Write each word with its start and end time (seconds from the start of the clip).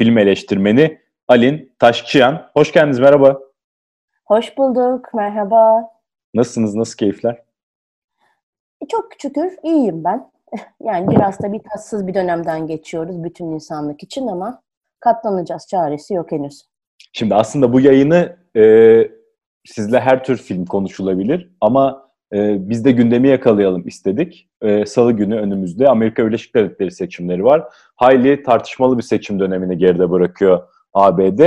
film 0.00 0.18
eleştirmeni 0.18 0.98
Alin 1.28 1.72
Taşçıyan. 1.78 2.50
Hoş 2.54 2.72
geldiniz, 2.72 2.98
merhaba. 2.98 3.38
Hoş 4.24 4.58
bulduk, 4.58 5.14
merhaba. 5.14 5.90
Nasılsınız, 6.34 6.74
nasıl 6.74 6.96
keyifler? 6.96 7.42
E, 8.82 8.86
çok 8.88 9.08
şükür 9.18 9.56
iyiyim 9.62 10.04
ben. 10.04 10.30
Yani 10.82 11.08
biraz 11.08 11.42
da 11.42 11.52
bir 11.52 11.58
tatsız 11.58 12.06
bir 12.06 12.14
dönemden 12.14 12.66
geçiyoruz 12.66 13.24
bütün 13.24 13.46
insanlık 13.46 14.02
için 14.02 14.26
ama 14.26 14.62
katlanacağız, 15.00 15.66
çaresi 15.70 16.14
yok 16.14 16.32
henüz. 16.32 16.62
Şimdi 17.12 17.34
aslında 17.34 17.72
bu 17.72 17.80
yayını 17.80 18.36
e, 18.56 18.62
sizle 19.64 20.00
her 20.00 20.24
tür 20.24 20.36
film 20.36 20.64
konuşulabilir 20.64 21.50
ama 21.60 22.09
e, 22.32 22.56
biz 22.68 22.84
de 22.84 22.92
gündemi 22.92 23.28
yakalayalım 23.28 23.88
istedik. 23.88 24.48
E, 24.62 24.86
Salı 24.86 25.12
günü 25.12 25.36
önümüzde 25.36 25.88
Amerika 25.88 26.26
Birleşik 26.26 26.54
Devletleri 26.54 26.90
seçimleri 26.90 27.44
var. 27.44 27.64
Hayli 27.96 28.42
tartışmalı 28.42 28.98
bir 28.98 29.02
seçim 29.02 29.40
dönemini 29.40 29.78
geride 29.78 30.10
bırakıyor 30.10 30.62
ABD. 30.94 31.40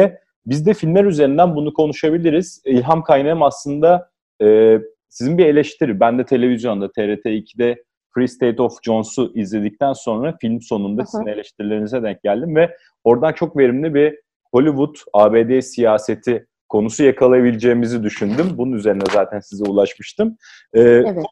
Biz 0.46 0.66
de 0.66 0.74
filmler 0.74 1.06
üzerinden 1.06 1.56
bunu 1.56 1.74
konuşabiliriz. 1.74 2.62
İlham 2.66 3.04
kaynağım 3.04 3.44
aslında 3.44 4.10
e, 4.42 4.80
sizin 5.10 5.38
bir 5.38 5.46
eleştiri. 5.46 6.00
Ben 6.00 6.20
de 6.20 6.26
televizyonda 6.26 6.92
TRT 6.92 7.26
2'de 7.26 7.84
Free 8.14 8.28
State 8.28 8.62
of 8.62 8.84
Jones'u 8.84 9.32
izledikten 9.36 9.94
sonra 9.94 10.38
film 10.42 10.62
sonunda 10.62 11.06
sizin 11.06 11.26
eleştirilerinize 11.26 12.04
denk 12.04 12.24
geldim 12.24 12.56
ve 12.56 12.78
oradan 13.04 13.34
çok 13.34 13.58
verimli 13.58 13.94
bir 13.94 14.20
Hollywood 14.52 14.96
ABD 15.14 15.60
siyaseti 15.62 16.48
konusu 16.74 17.04
yakalayabileceğimizi 17.04 18.04
düşündüm. 18.04 18.48
Bunun 18.58 18.72
üzerine 18.72 19.04
zaten 19.14 19.40
size 19.40 19.64
ulaşmıştım. 19.64 20.38
Ee, 20.74 20.82
evet. 20.82 21.26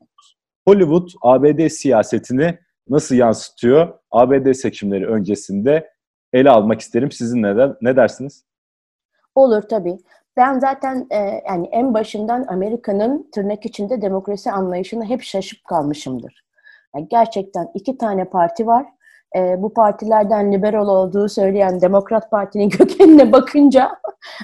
Hollywood 0.67 1.09
ABD 1.21 1.67
siyasetini 1.67 2.59
nasıl 2.89 3.15
yansıtıyor? 3.15 3.99
ABD 4.11 4.53
seçimleri 4.53 5.07
öncesinde 5.07 5.89
ele 6.33 6.49
almak 6.49 6.81
isterim. 6.81 7.11
Sizin 7.11 7.43
ne, 7.43 7.57
der, 7.57 7.71
ne 7.81 7.95
dersiniz? 7.95 8.45
Olur 9.35 9.61
tabii. 9.61 9.97
Ben 10.37 10.59
zaten 10.59 11.07
e, 11.11 11.41
yani 11.47 11.67
en 11.71 11.93
başından 11.93 12.45
Amerika'nın 12.47 13.29
tırnak 13.33 13.65
içinde 13.65 14.01
demokrasi 14.01 14.51
anlayışını 14.51 15.05
hep 15.05 15.21
şaşıp 15.23 15.63
kalmışımdır. 15.63 16.45
Yani 16.95 17.07
gerçekten 17.09 17.67
iki 17.73 17.97
tane 17.97 18.25
parti 18.25 18.67
var 18.67 18.85
e, 19.35 19.61
bu 19.61 19.73
partilerden 19.73 20.53
liberal 20.53 20.87
olduğu 20.87 21.29
söyleyen 21.29 21.81
Demokrat 21.81 22.31
Parti'nin 22.31 22.69
kökenine 22.79 23.31
bakınca 23.31 23.91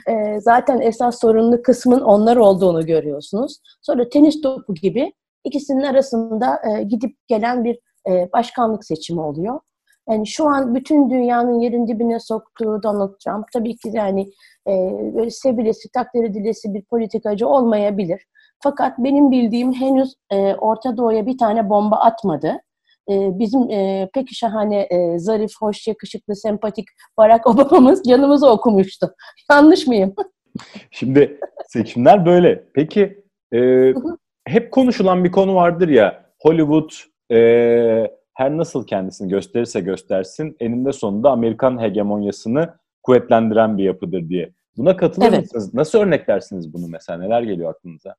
e, 0.10 0.40
zaten 0.40 0.82
esas 0.82 1.20
sorunlu 1.20 1.62
kısmın 1.62 2.02
onlar 2.02 2.38
olduğunu 2.38 2.86
görüyorsunuz. 2.86 3.58
Sonra 3.82 4.10
tenis 4.10 4.42
topu 4.42 4.74
gibi 4.74 5.14
ikisinin 5.44 5.84
arasında 5.84 6.62
e, 6.64 6.84
gidip 6.84 7.18
gelen 7.28 7.64
bir 7.64 7.80
e, 8.10 8.30
başkanlık 8.34 8.86
seçimi 8.86 9.22
oluyor. 9.22 9.60
Yani 10.10 10.28
şu 10.28 10.48
an 10.48 10.76
bütün 10.76 11.10
dünyanın 11.10 11.60
yerin 11.60 11.88
dibine 11.88 12.20
soktuğu 12.20 12.84
Donald 12.84 13.14
Trump 13.26 13.46
tabii 13.54 13.78
ki 13.78 13.90
yani 13.94 14.22
e, 14.68 14.72
böyle 15.16 15.30
sevilesi, 15.30 15.92
takdir 15.92 16.24
edilesi 16.24 16.74
bir 16.74 16.82
politikacı 16.82 17.48
olmayabilir. 17.48 18.22
Fakat 18.64 18.98
benim 18.98 19.32
bildiğim 19.32 19.74
henüz 19.74 20.16
e, 20.32 20.56
Orta 20.56 20.98
Doğu'ya 20.98 21.26
bir 21.26 21.38
tane 21.38 21.70
bomba 21.70 21.96
atmadı 21.96 22.62
bizim 23.10 23.72
e, 23.72 24.10
pek 24.14 24.28
şahane, 24.32 24.82
e, 24.82 25.20
zarif, 25.20 25.52
hoş, 25.60 25.88
yakışıklı, 25.88 26.36
sempatik 26.36 26.88
Barack 27.18 27.48
Obama'mız 27.48 28.04
canımızı 28.04 28.50
okumuştu. 28.50 29.14
Yanlış 29.52 29.88
mıyım? 29.88 30.16
Şimdi 30.92 31.40
seçimler 31.68 32.26
böyle. 32.26 32.64
Peki 32.74 33.24
e, 33.54 33.94
hep 34.48 34.72
konuşulan 34.72 35.24
bir 35.24 35.32
konu 35.32 35.56
vardır 35.56 35.90
ya 35.90 36.26
Hollywood 36.40 36.92
e, 37.32 38.12
her 38.34 38.58
nasıl 38.58 38.88
kendisini 38.88 39.30
gösterirse 39.30 39.80
göstersin 39.80 40.56
eninde 40.60 40.94
sonunda 40.94 41.32
Amerikan 41.32 41.82
hegemonyasını 41.82 42.74
kuvvetlendiren 43.04 43.78
bir 43.78 43.84
yapıdır 43.84 44.30
diye. 44.30 44.54
Buna 44.78 44.98
katılır 44.98 45.26
evet. 45.28 45.42
mısınız? 45.42 45.74
Nasıl 45.74 46.00
örneklersiniz 46.00 46.74
bunu 46.74 46.88
mesela? 46.88 47.20
Neler 47.20 47.42
geliyor 47.42 47.72
aklınıza? 47.72 48.16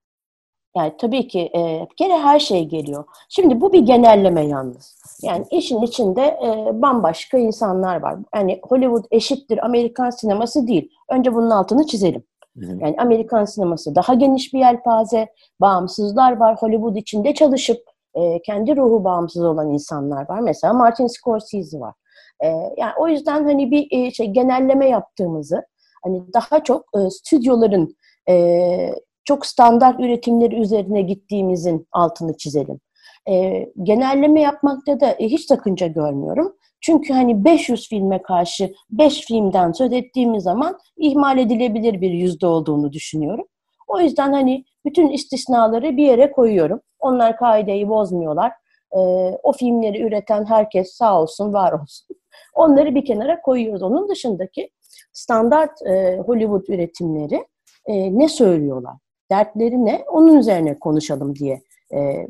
Yani 0.79 0.93
tabii 0.99 1.29
ki 1.29 1.41
e, 1.57 1.89
gene 1.97 2.19
her 2.19 2.39
şey 2.39 2.65
geliyor. 2.65 3.05
Şimdi 3.29 3.61
bu 3.61 3.73
bir 3.73 3.81
genelleme 3.81 4.47
yalnız. 4.47 4.99
Yani 5.23 5.45
işin 5.51 5.83
içinde 5.83 6.23
e, 6.23 6.83
bambaşka 6.83 7.39
insanlar 7.39 8.03
var. 8.03 8.17
Yani 8.35 8.61
Hollywood 8.69 9.05
eşittir 9.11 9.65
Amerikan 9.65 10.11
sineması 10.11 10.67
değil. 10.67 10.91
Önce 11.11 11.35
bunun 11.35 11.51
altını 11.51 11.87
çizelim. 11.87 12.23
Yani 12.57 12.97
Amerikan 12.99 13.45
sineması 13.45 13.95
daha 13.95 14.15
geniş 14.15 14.55
bir 14.55 14.59
yelpaze, 14.59 15.29
bağımsızlar 15.61 16.37
var. 16.37 16.57
Hollywood 16.57 16.97
içinde 16.97 17.35
çalışıp 17.35 17.79
e, 18.15 18.43
kendi 18.43 18.77
ruhu 18.77 19.05
bağımsız 19.05 19.45
olan 19.45 19.71
insanlar 19.71 20.29
var. 20.29 20.41
Mesela 20.41 20.73
Martin 20.73 21.07
Scorsese 21.07 21.81
var. 21.81 21.95
E, 22.41 22.47
yani 22.77 22.93
o 22.99 23.09
yüzden 23.09 23.45
hani 23.45 23.71
bir 23.71 23.89
e, 23.91 24.11
şey 24.11 24.27
genelleme 24.27 24.89
yaptığımızı, 24.89 25.67
hani 26.05 26.23
daha 26.35 26.63
çok 26.65 26.85
e, 26.97 27.11
stüdyoların 27.11 27.97
e, 28.29 28.95
çok 29.29 29.47
standart 29.47 30.01
üretimleri 30.01 30.61
üzerine 30.61 31.03
gittiğimizin 31.03 31.87
altını 31.93 32.37
çizelim. 32.37 32.81
E, 33.29 33.67
genelleme 33.83 34.41
yapmakta 34.41 35.01
da 35.01 35.17
hiç 35.21 35.47
sakınca 35.47 35.87
görmüyorum. 35.87 36.57
Çünkü 36.81 37.13
hani 37.13 37.45
500 37.45 37.89
filme 37.89 38.23
karşı 38.23 38.73
5 38.91 39.27
filmden 39.27 39.73
söz 39.73 39.93
ettiğimiz 39.93 40.43
zaman 40.43 40.79
ihmal 40.97 41.39
edilebilir 41.39 42.01
bir 42.01 42.11
yüzde 42.11 42.47
olduğunu 42.47 42.93
düşünüyorum. 42.93 43.47
O 43.89 44.01
yüzden 44.01 44.33
hani 44.33 44.65
bütün 44.85 45.09
istisnaları 45.09 45.97
bir 45.97 46.05
yere 46.05 46.33
koyuyorum. 46.33 46.81
Onlar 46.99 47.37
kaideyi 47.37 47.89
bozmuyorlar. 47.89 48.53
E, 48.93 48.99
o 49.43 49.53
filmleri 49.53 50.03
üreten 50.03 50.45
herkes 50.45 50.93
sağ 50.93 51.21
olsun, 51.21 51.53
var 51.53 51.73
olsun. 51.73 52.17
Onları 52.55 52.95
bir 52.95 53.05
kenara 53.05 53.41
koyuyoruz. 53.41 53.83
Onun 53.83 54.09
dışındaki 54.09 54.71
standart 55.13 55.83
e, 55.87 56.19
Hollywood 56.27 56.69
üretimleri 56.69 57.47
e, 57.87 58.19
ne 58.19 58.29
söylüyorlar? 58.29 58.95
Dertleri 59.31 59.85
ne? 59.85 60.05
Onun 60.13 60.37
üzerine 60.37 60.79
konuşalım 60.79 61.35
diye 61.35 61.63
e, 61.95 62.27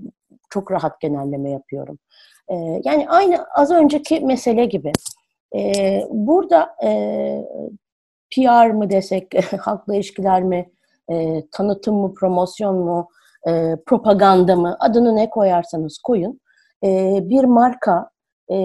çok 0.50 0.72
rahat 0.72 1.00
genelleme 1.00 1.50
yapıyorum. 1.50 1.98
E, 2.48 2.54
yani 2.84 3.08
aynı 3.08 3.46
az 3.54 3.70
önceki 3.70 4.20
mesele 4.20 4.64
gibi. 4.64 4.92
E, 5.56 6.02
burada 6.10 6.76
e, 6.84 6.90
PR 8.34 8.70
mı 8.70 8.90
desek, 8.90 9.52
halkla 9.60 9.94
ilişkiler 9.94 10.42
mi, 10.42 10.70
e, 11.10 11.42
tanıtım 11.52 11.96
mı, 11.96 12.14
promosyon 12.14 12.76
mu, 12.76 13.08
e, 13.48 13.76
propaganda 13.86 14.56
mı, 14.56 14.76
adını 14.80 15.16
ne 15.16 15.30
koyarsanız 15.30 15.98
koyun. 15.98 16.40
E, 16.84 17.20
bir 17.22 17.44
marka, 17.44 18.10
e, 18.50 18.56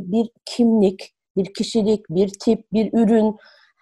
bir 0.00 0.30
kimlik, 0.44 1.14
bir 1.36 1.54
kişilik, 1.54 2.10
bir 2.10 2.28
tip, 2.40 2.72
bir 2.72 2.92
ürün, 2.92 3.36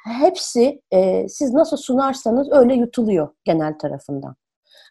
hepsi 0.04 0.82
e, 0.90 1.28
siz 1.28 1.52
nasıl 1.52 1.76
sunarsanız 1.76 2.52
öyle 2.52 2.74
yutuluyor 2.74 3.28
genel 3.44 3.78
tarafından. 3.78 4.36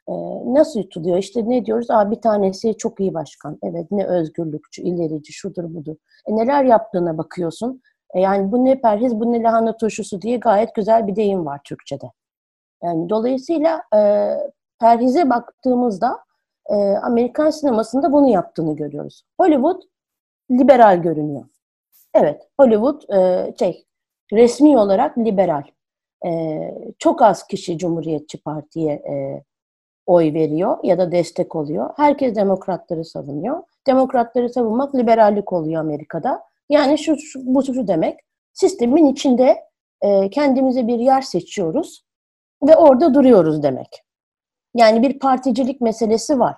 E, 0.08 0.14
nasıl 0.46 0.80
yutuluyor? 0.80 1.18
İşte 1.18 1.50
ne 1.50 1.66
diyoruz? 1.66 1.92
Aa, 1.92 2.12
bir 2.12 2.22
tanesi 2.22 2.78
çok 2.78 3.00
iyi 3.00 3.14
başkan. 3.14 3.58
Evet 3.64 3.92
ne 3.92 4.06
özgürlükçü, 4.06 4.82
ilerici, 4.82 5.34
şudur 5.34 5.64
budur. 5.64 5.96
E, 6.28 6.36
neler 6.36 6.64
yaptığına 6.64 7.18
bakıyorsun. 7.18 7.82
E, 8.14 8.20
yani 8.20 8.52
bu 8.52 8.66
ne 8.66 8.82
perhiz, 8.82 9.20
bu 9.20 9.32
ne 9.32 9.44
lahana 9.44 9.78
turşusu 9.78 10.22
diye 10.22 10.38
gayet 10.38 10.76
güzel 10.76 11.08
bir 11.08 11.16
deyim 11.16 11.46
var 11.46 11.62
Türkçe'de. 11.64 12.12
Yani 12.84 13.10
dolayısıyla 13.10 13.82
e, 13.96 14.32
perhize 14.80 15.30
baktığımızda 15.30 16.20
e, 16.70 16.76
Amerikan 16.98 17.50
sinemasında 17.50 18.12
bunu 18.14 18.28
yaptığını 18.28 18.76
görüyoruz. 18.76 19.24
Hollywood 19.40 19.82
liberal 20.52 21.02
görünüyor. 21.02 21.46
Evet, 22.14 22.42
Hollywood 22.60 23.02
e, 23.16 23.54
şey 23.60 23.86
resmi 24.34 24.78
olarak 24.78 25.18
liberal. 25.18 25.64
E, 26.26 26.60
çok 27.00 27.22
az 27.22 27.48
kişi 27.48 27.78
Cumhuriyetçi 27.78 28.38
Parti'ye 28.38 28.94
e, 28.94 29.44
oy 30.06 30.34
veriyor 30.34 30.78
ya 30.84 30.98
da 30.98 31.12
destek 31.12 31.56
oluyor. 31.56 31.90
Herkes 31.98 32.36
demokratları 32.36 33.06
savunuyor. 33.06 33.64
Demokratları 33.88 34.50
savunmak 34.50 34.96
liberallik 34.96 35.54
oluyor 35.54 35.82
Amerika'da. 35.82 36.44
Yani 36.70 36.98
şu, 36.98 37.18
şu 37.18 37.40
bu 37.44 37.64
şu 37.64 37.88
demek. 37.88 38.20
Sistemin 38.54 39.06
içinde 39.06 39.64
e, 40.02 40.30
kendimize 40.30 40.88
bir 40.88 41.00
yer 41.00 41.22
seçiyoruz 41.22 42.06
ve 42.68 42.76
orada 42.76 43.14
duruyoruz 43.14 43.64
demek. 43.64 44.04
Yani 44.76 45.02
bir 45.02 45.20
particilik 45.20 45.82
meselesi 45.82 46.40
var. 46.40 46.56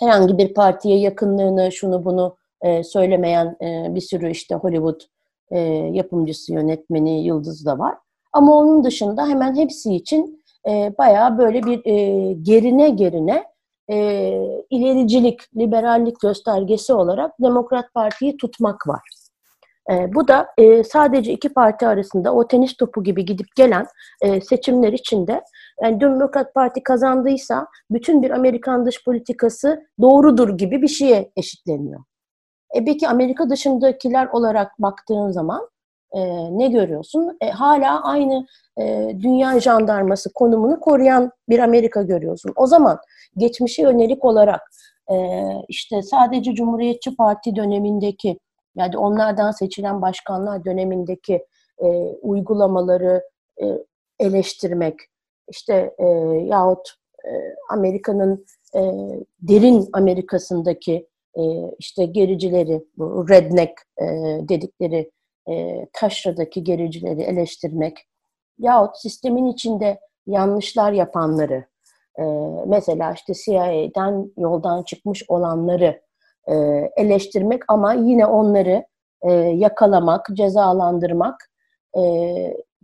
Herhangi 0.00 0.38
bir 0.38 0.54
partiye 0.54 0.98
yakınlığını, 0.98 1.72
şunu 1.72 2.04
bunu 2.04 2.36
e, 2.62 2.84
söylemeyen 2.84 3.56
e, 3.62 3.94
bir 3.94 4.00
sürü 4.00 4.30
işte 4.30 4.54
Hollywood 4.54 5.00
e, 5.52 5.58
yapımcısı, 5.92 6.52
yönetmeni, 6.52 7.24
yıldız 7.24 7.66
da 7.66 7.78
var. 7.78 7.94
Ama 8.32 8.56
onun 8.56 8.84
dışında 8.84 9.26
hemen 9.28 9.56
hepsi 9.56 9.94
için 9.94 10.44
e, 10.68 10.94
bayağı 10.98 11.38
böyle 11.38 11.62
bir 11.62 11.86
e, 11.86 12.32
gerine 12.32 12.90
gerine 12.90 13.44
e, 13.90 13.96
ilericilik, 14.70 15.56
liberallik 15.56 16.20
göstergesi 16.20 16.92
olarak 16.92 17.32
Demokrat 17.42 17.94
Parti'yi 17.94 18.36
tutmak 18.36 18.88
var. 18.88 19.02
E, 19.90 20.14
bu 20.14 20.28
da 20.28 20.48
e, 20.58 20.84
sadece 20.84 21.32
iki 21.32 21.48
parti 21.48 21.86
arasında 21.86 22.34
o 22.34 22.48
tenis 22.48 22.76
topu 22.76 23.04
gibi 23.04 23.24
gidip 23.24 23.56
gelen 23.56 23.86
e, 24.20 24.40
seçimler 24.40 24.92
içinde 24.92 25.42
yani 25.82 26.00
Demokrat 26.00 26.54
Parti 26.54 26.82
kazandıysa 26.82 27.66
bütün 27.90 28.22
bir 28.22 28.30
Amerikan 28.30 28.86
dış 28.86 29.04
politikası 29.04 29.82
doğrudur 30.00 30.58
gibi 30.58 30.82
bir 30.82 30.88
şeye 30.88 31.32
eşitleniyor. 31.36 32.00
E 32.72 32.84
peki 32.84 33.08
Amerika 33.08 33.50
dışındakiler 33.50 34.26
olarak 34.26 34.72
baktığın 34.78 35.30
zaman 35.30 35.68
e, 36.12 36.20
ne 36.58 36.68
görüyorsun? 36.68 37.36
E, 37.40 37.50
hala 37.50 38.02
aynı 38.04 38.46
e, 38.78 39.16
dünya 39.20 39.60
jandarması 39.60 40.32
konumunu 40.32 40.80
koruyan 40.80 41.30
bir 41.48 41.58
Amerika 41.58 42.02
görüyorsun. 42.02 42.52
O 42.56 42.66
zaman 42.66 42.98
geçmişe 43.36 43.82
yönelik 43.82 44.24
olarak 44.24 44.60
e, 45.10 45.46
işte 45.68 46.02
sadece 46.02 46.54
Cumhuriyetçi 46.54 47.16
Parti 47.16 47.56
dönemindeki 47.56 48.38
yani 48.76 48.98
onlardan 48.98 49.50
seçilen 49.50 50.02
başkanlar 50.02 50.64
dönemindeki 50.64 51.46
e, 51.78 51.86
uygulamaları 52.22 53.22
e, 53.62 53.78
eleştirmek, 54.18 54.94
işte 55.48 55.94
e, 55.98 56.06
yahut 56.44 56.88
e, 57.24 57.30
Amerika'nın 57.70 58.46
e, 58.74 58.80
derin 59.40 59.88
Amerika'sındaki 59.92 61.08
e, 61.38 61.42
işte 61.78 62.06
gericileri, 62.06 62.84
bu 62.96 63.28
redneck 63.28 63.72
e, 63.98 64.04
dedikleri 64.48 65.10
e, 65.48 65.86
taşradaki 65.92 66.64
gericileri 66.64 67.22
eleştirmek 67.22 67.98
yahut 68.58 68.96
sistemin 68.96 69.46
içinde 69.46 70.00
yanlışlar 70.26 70.92
yapanları, 70.92 71.64
e, 72.18 72.22
mesela 72.66 73.12
işte 73.12 73.32
CIA'den 73.34 74.32
yoldan 74.38 74.82
çıkmış 74.82 75.24
olanları 75.28 76.02
e, 76.48 76.54
eleştirmek 76.96 77.62
ama 77.68 77.92
yine 77.92 78.26
onları 78.26 78.84
yakalamak, 79.54 80.26
cezalandırmak, 80.32 81.50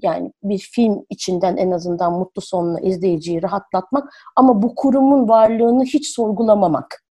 yani 0.03 0.33
bir 0.43 0.59
film 0.59 1.06
içinden 1.11 1.56
en 1.56 1.71
azından 1.71 2.12
mutlu 2.12 2.43
sonuna 2.43 2.81
izleyiciyi 2.81 3.43
rahatlatmak 3.43 4.12
ama 4.37 4.62
bu 4.62 4.75
kurumun 4.75 5.29
varlığını 5.29 5.85
hiç 5.85 6.15
sorgulamamak 6.15 7.03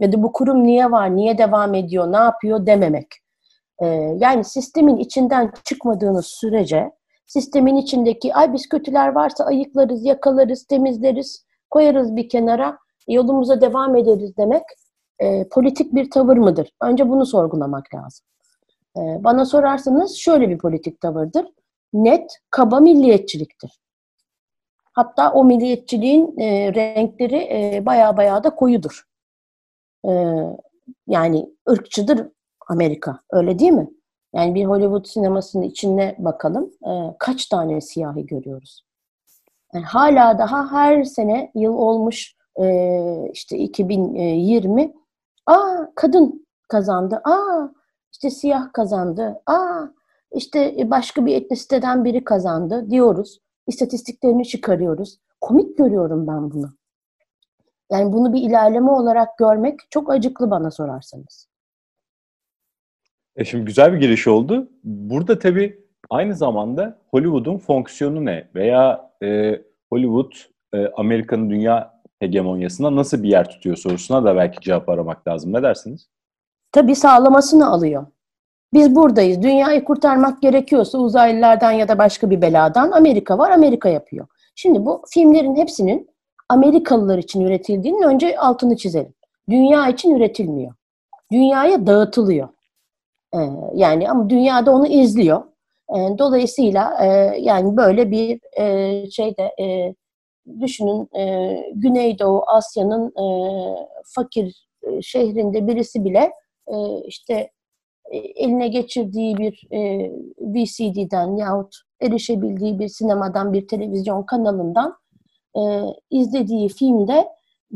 ya 0.00 0.12
da 0.12 0.22
bu 0.22 0.32
kurum 0.32 0.64
niye 0.64 0.90
var, 0.90 1.16
niye 1.16 1.38
devam 1.38 1.74
ediyor, 1.74 2.12
ne 2.12 2.16
yapıyor 2.16 2.66
dememek. 2.66 3.06
E, 3.82 3.86
yani 4.16 4.44
sistemin 4.44 4.96
içinden 4.96 5.52
çıkmadığınız 5.64 6.26
sürece 6.26 6.92
sistemin 7.26 7.76
içindeki 7.76 8.34
ay 8.34 8.52
biz 8.52 8.68
kötüler 8.68 9.08
varsa 9.08 9.44
ayıklarız, 9.44 10.04
yakalarız, 10.04 10.64
temizleriz, 10.64 11.44
koyarız 11.70 12.16
bir 12.16 12.28
kenara, 12.28 12.78
yolumuza 13.08 13.60
devam 13.60 13.96
ederiz 13.96 14.36
demek 14.36 14.62
e, 15.18 15.48
politik 15.48 15.94
bir 15.94 16.10
tavır 16.10 16.36
mıdır? 16.36 16.72
Önce 16.82 17.08
bunu 17.08 17.26
sorgulamak 17.26 17.94
lazım. 17.94 18.26
E, 18.96 19.00
bana 19.00 19.44
sorarsanız 19.44 20.16
şöyle 20.16 20.48
bir 20.48 20.58
politik 20.58 21.00
tavırdır. 21.00 21.46
Net, 21.92 22.38
kaba 22.50 22.80
milliyetçiliktir. 22.80 23.80
Hatta 24.92 25.32
o 25.32 25.44
milliyetçiliğin 25.44 26.38
e, 26.38 26.74
renkleri 26.74 27.36
e, 27.36 27.86
baya 27.86 28.16
baya 28.16 28.44
da 28.44 28.50
koyudur. 28.50 29.02
E, 30.08 30.12
yani 31.06 31.50
ırkçıdır 31.70 32.28
Amerika, 32.68 33.20
öyle 33.30 33.58
değil 33.58 33.72
mi? 33.72 33.90
Yani 34.34 34.54
bir 34.54 34.64
Hollywood 34.64 35.04
sinemasının 35.04 35.62
içine 35.62 36.16
bakalım. 36.18 36.70
E, 36.86 36.90
kaç 37.18 37.46
tane 37.46 37.80
siyahi 37.80 38.26
görüyoruz? 38.26 38.84
Yani 39.74 39.84
hala 39.84 40.38
daha 40.38 40.72
her 40.72 41.04
sene 41.04 41.50
yıl 41.54 41.74
olmuş 41.74 42.36
e, 42.62 43.30
işte 43.32 43.58
2020 43.58 44.92
Aa 45.46 45.86
kadın 45.94 46.46
kazandı. 46.68 47.20
Aa 47.24 47.68
işte 48.12 48.30
siyah 48.30 48.72
kazandı. 48.72 49.42
Aa 49.46 49.86
işte 50.34 50.90
başka 50.90 51.26
bir 51.26 51.34
etnisiteden 51.34 52.04
biri 52.04 52.24
kazandı 52.24 52.90
diyoruz. 52.90 53.40
İstatistiklerini 53.66 54.44
çıkarıyoruz. 54.46 55.18
Komik 55.40 55.78
görüyorum 55.78 56.26
ben 56.26 56.50
bunu. 56.50 56.72
Yani 57.92 58.12
bunu 58.12 58.32
bir 58.32 58.42
ilerleme 58.42 58.90
olarak 58.90 59.38
görmek 59.38 59.80
çok 59.90 60.10
acıklı 60.10 60.50
bana 60.50 60.70
sorarsanız. 60.70 61.48
E 63.36 63.44
şimdi 63.44 63.64
güzel 63.64 63.92
bir 63.92 63.98
giriş 63.98 64.26
oldu. 64.26 64.68
Burada 64.84 65.38
tabii 65.38 65.84
aynı 66.10 66.34
zamanda 66.34 66.98
Hollywood'un 67.10 67.58
fonksiyonu 67.58 68.24
ne? 68.24 68.48
Veya 68.54 69.10
e, 69.22 69.60
Hollywood 69.90 70.32
e, 70.74 70.86
Amerika'nın 70.96 71.50
dünya 71.50 72.00
hegemonyasına 72.18 72.96
nasıl 72.96 73.22
bir 73.22 73.28
yer 73.28 73.50
tutuyor 73.50 73.76
sorusuna 73.76 74.24
da 74.24 74.36
belki 74.36 74.60
cevap 74.60 74.88
aramak 74.88 75.28
lazım. 75.28 75.52
Ne 75.52 75.62
dersiniz? 75.62 76.08
Tabii 76.72 76.94
sağlamasını 76.94 77.68
alıyor. 77.68 78.06
Biz 78.72 78.96
buradayız. 78.96 79.42
Dünyayı 79.42 79.84
kurtarmak 79.84 80.42
gerekiyorsa 80.42 80.98
uzaylılardan 80.98 81.72
ya 81.72 81.88
da 81.88 81.98
başka 81.98 82.30
bir 82.30 82.42
beladan 82.42 82.90
Amerika 82.90 83.38
var, 83.38 83.50
Amerika 83.50 83.88
yapıyor. 83.88 84.26
Şimdi 84.54 84.86
bu 84.86 85.02
filmlerin 85.10 85.56
hepsinin 85.56 86.10
Amerikalılar 86.48 87.18
için 87.18 87.40
üretildiğinin 87.40 88.02
önce 88.02 88.38
altını 88.38 88.76
çizelim. 88.76 89.14
Dünya 89.50 89.88
için 89.88 90.14
üretilmiyor. 90.16 90.72
Dünyaya 91.32 91.86
dağıtılıyor. 91.86 92.48
Ee, 93.34 93.38
yani 93.74 94.10
ama 94.10 94.30
dünyada 94.30 94.70
onu 94.70 94.86
izliyor. 94.86 95.42
Ee, 95.90 96.18
dolayısıyla 96.18 97.04
e, 97.04 97.06
yani 97.40 97.76
böyle 97.76 98.10
bir 98.10 98.40
e, 98.60 99.10
şeyde 99.10 99.54
e, 99.60 99.94
düşünün 100.60 101.08
e, 101.18 101.54
Güneydoğu 101.74 102.42
Asya'nın 102.46 103.06
e, 103.08 103.26
fakir 104.04 104.66
e, 104.82 105.02
şehrinde 105.02 105.66
birisi 105.66 106.04
bile 106.04 106.32
e, 106.68 106.74
işte 107.06 107.50
e, 108.10 108.18
eline 108.18 108.68
geçirdiği 108.68 109.36
bir 109.36 109.66
e, 109.70 110.10
VCD'den 110.40 111.36
yahut 111.36 111.76
erişebildiği 112.00 112.78
bir 112.78 112.88
sinemadan, 112.88 113.52
bir 113.52 113.68
televizyon 113.68 114.22
kanalından 114.22 114.96
e, 115.56 115.60
izlediği 116.10 116.68
filmde 116.68 117.28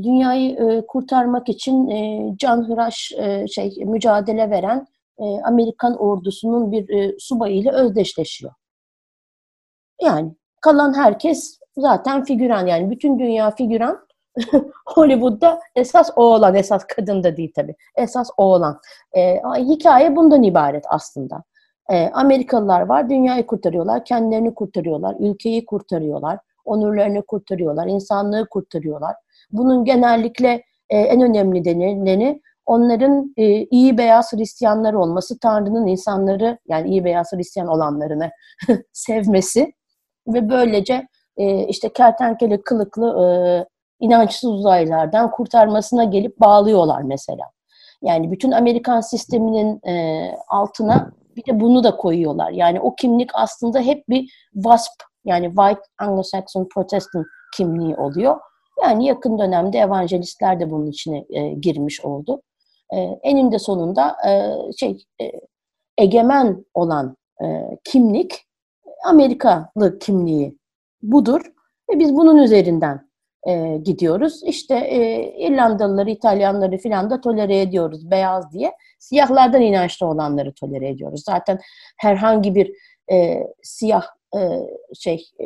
dünyayı 0.03 0.57
e, 0.57 0.87
kurtarmak 0.87 1.49
için 1.49 1.89
e, 1.89 2.33
canhıraş 2.37 3.13
e, 3.19 3.47
şey 3.49 3.77
mücadele 3.85 4.51
veren 4.51 4.87
e, 5.19 5.25
Amerikan 5.45 5.97
ordusunun 5.97 6.73
bir 6.73 6.89
e, 6.89 7.15
subayıyla 7.19 7.73
özdeşleşiyor. 7.73 8.53
Yani 10.03 10.35
kalan 10.61 10.95
herkes 10.95 11.59
zaten 11.77 12.25
figüran 12.25 12.67
yani 12.67 12.91
bütün 12.91 13.19
dünya 13.19 13.51
figüran 13.51 13.99
Hollywood'da 14.87 15.61
esas 15.77 16.11
oğlan, 16.17 16.55
esas 16.55 16.85
kadın 16.85 17.25
da 17.25 17.37
değil 17.37 17.53
tabii. 17.57 17.75
Esas 17.97 18.31
oğlan. 18.37 18.81
E, 19.17 19.43
hikaye 19.59 20.17
bundan 20.17 20.43
ibaret 20.43 20.85
aslında. 20.89 21.43
E, 21.91 22.09
Amerikalılar 22.09 22.81
var, 22.81 23.11
dünyayı 23.11 23.47
kurtarıyorlar, 23.47 24.05
kendilerini 24.05 24.55
kurtarıyorlar, 24.55 25.17
ülkeyi 25.21 25.67
kurtarıyorlar, 25.67 26.39
onurlarını 26.65 27.23
kurtarıyorlar, 27.23 27.87
insanlığı 27.87 28.49
kurtarıyorlar. 28.49 29.15
Bunun 29.53 29.85
genellikle 29.85 30.63
e, 30.91 30.99
en 30.99 31.21
önemli 31.21 31.61
nedeni 31.61 32.41
onların 32.67 33.35
e, 33.37 33.65
iyi 33.65 33.99
beyaz 33.99 34.33
Hristiyanlar 34.33 34.93
olması, 34.93 35.39
Tanrı'nın 35.39 35.87
insanları 35.87 36.59
yani 36.69 36.89
iyi 36.89 37.05
beyaz 37.05 37.33
Hristiyan 37.33 37.69
olanlarını 37.69 38.31
sevmesi 38.93 39.73
ve 40.29 40.51
böylece 40.51 41.09
e, 41.37 41.67
işte 41.67 41.93
kertenkele 41.93 42.63
kılıklı 42.63 43.25
e, 43.25 43.27
inançsız 44.01 44.51
uzaylılardan 44.51 45.31
kurtarmasına 45.31 46.05
gelip 46.05 46.41
bağlıyorlar 46.41 47.03
mesela. 47.03 47.45
Yani 48.03 48.33
bütün 48.33 48.53
Amerikan 48.53 49.01
sisteminin 49.01 49.87
e, 49.89 50.27
altına 50.49 51.11
bir 51.37 51.45
de 51.47 51.61
bunu 51.61 51.85
da 51.85 51.97
koyuyorlar. 51.97 52.51
Yani 52.51 52.81
o 52.81 52.95
kimlik 52.95 53.31
aslında 53.35 53.81
hep 53.81 54.09
bir 54.09 54.33
WASP 54.55 55.03
yani 55.25 55.47
White 55.47 55.81
Anglo-Saxon 55.99 56.69
Protestant 56.69 57.27
kimliği 57.57 57.97
oluyor. 57.97 58.37
Yani 58.83 59.07
yakın 59.07 59.39
dönemde 59.39 59.79
evangelistler 59.79 60.61
de 60.61 60.71
bunun 60.71 60.87
içine 60.87 61.25
e, 61.31 61.49
girmiş 61.49 62.01
oldu. 62.05 62.43
E, 62.93 62.97
eninde 63.23 63.59
sonunda 63.59 64.17
e, 64.29 64.55
şey 64.77 65.05
e, 65.23 65.33
egemen 65.99 66.65
olan 66.75 67.17
e, 67.43 67.47
kimlik 67.85 68.47
Amerikalı 69.05 69.99
kimliği 70.01 70.59
budur 71.03 71.41
ve 71.91 71.99
biz 71.99 72.15
bunun 72.17 72.37
üzerinden 72.37 73.11
e, 73.49 73.77
gidiyoruz. 73.77 74.43
İşte 74.45 74.75
e, 74.77 75.23
İrlandalıları, 75.47 76.11
İtalyanları 76.11 76.79
filan 76.79 77.11
da 77.11 77.21
tolere 77.21 77.61
ediyoruz 77.61 78.11
beyaz 78.11 78.53
diye. 78.53 78.73
Siyahlardan 78.99 79.63
inançlı 79.63 80.07
olanları 80.07 80.53
tolere 80.53 80.89
ediyoruz. 80.89 81.23
Zaten 81.25 81.59
herhangi 81.97 82.55
bir 82.55 82.73
e, 83.13 83.47
siyah 83.63 84.07
e, 84.37 84.41
şey 84.95 85.25
e, 85.41 85.45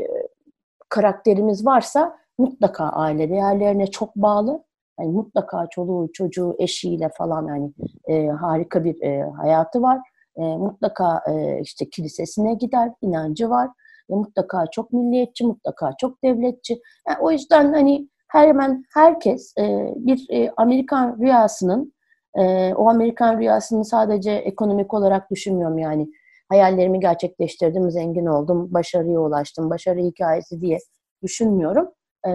karakterimiz 0.88 1.66
varsa 1.66 2.18
mutlaka 2.38 2.84
aile 2.84 3.30
değerlerine 3.30 3.86
çok 3.86 4.16
bağlı. 4.16 4.64
Yani 5.00 5.12
mutlaka 5.12 5.66
çoluğu, 5.70 6.12
çocuğu, 6.12 6.56
eşiyle 6.58 7.10
falan 7.18 7.46
yani 7.48 7.72
e, 8.08 8.28
harika 8.28 8.84
bir 8.84 9.02
e, 9.02 9.30
hayatı 9.30 9.82
var. 9.82 9.98
e, 10.36 10.42
mutlaka 10.42 11.22
e, 11.28 11.60
işte 11.60 11.90
kilisesine 11.90 12.54
gider, 12.54 12.92
inancı 13.02 13.50
var. 13.50 13.70
E, 14.10 14.14
mutlaka 14.14 14.66
çok 14.66 14.92
milliyetçi, 14.92 15.46
mutlaka 15.46 15.92
çok 16.00 16.24
devletçi. 16.24 16.80
Yani 17.08 17.18
o 17.20 17.30
yüzden 17.30 17.72
hani 17.72 18.08
hemen 18.28 18.84
herkes 18.94 19.54
e, 19.58 19.94
bir 19.96 20.26
e, 20.30 20.52
Amerikan 20.56 21.18
rüyasının, 21.18 21.92
e, 22.38 22.74
o 22.74 22.88
Amerikan 22.88 23.38
rüyasını 23.38 23.84
sadece 23.84 24.32
ekonomik 24.32 24.94
olarak 24.94 25.30
düşünmüyorum 25.30 25.78
yani. 25.78 26.08
Hayallerimi 26.54 27.00
gerçekleştirdim, 27.00 27.90
zengin 27.90 28.26
oldum, 28.26 28.74
başarıya 28.74 29.20
ulaştım, 29.20 29.70
başarı 29.70 30.00
hikayesi 30.00 30.60
diye 30.60 30.78
düşünmüyorum. 31.22 31.88
E, 32.26 32.30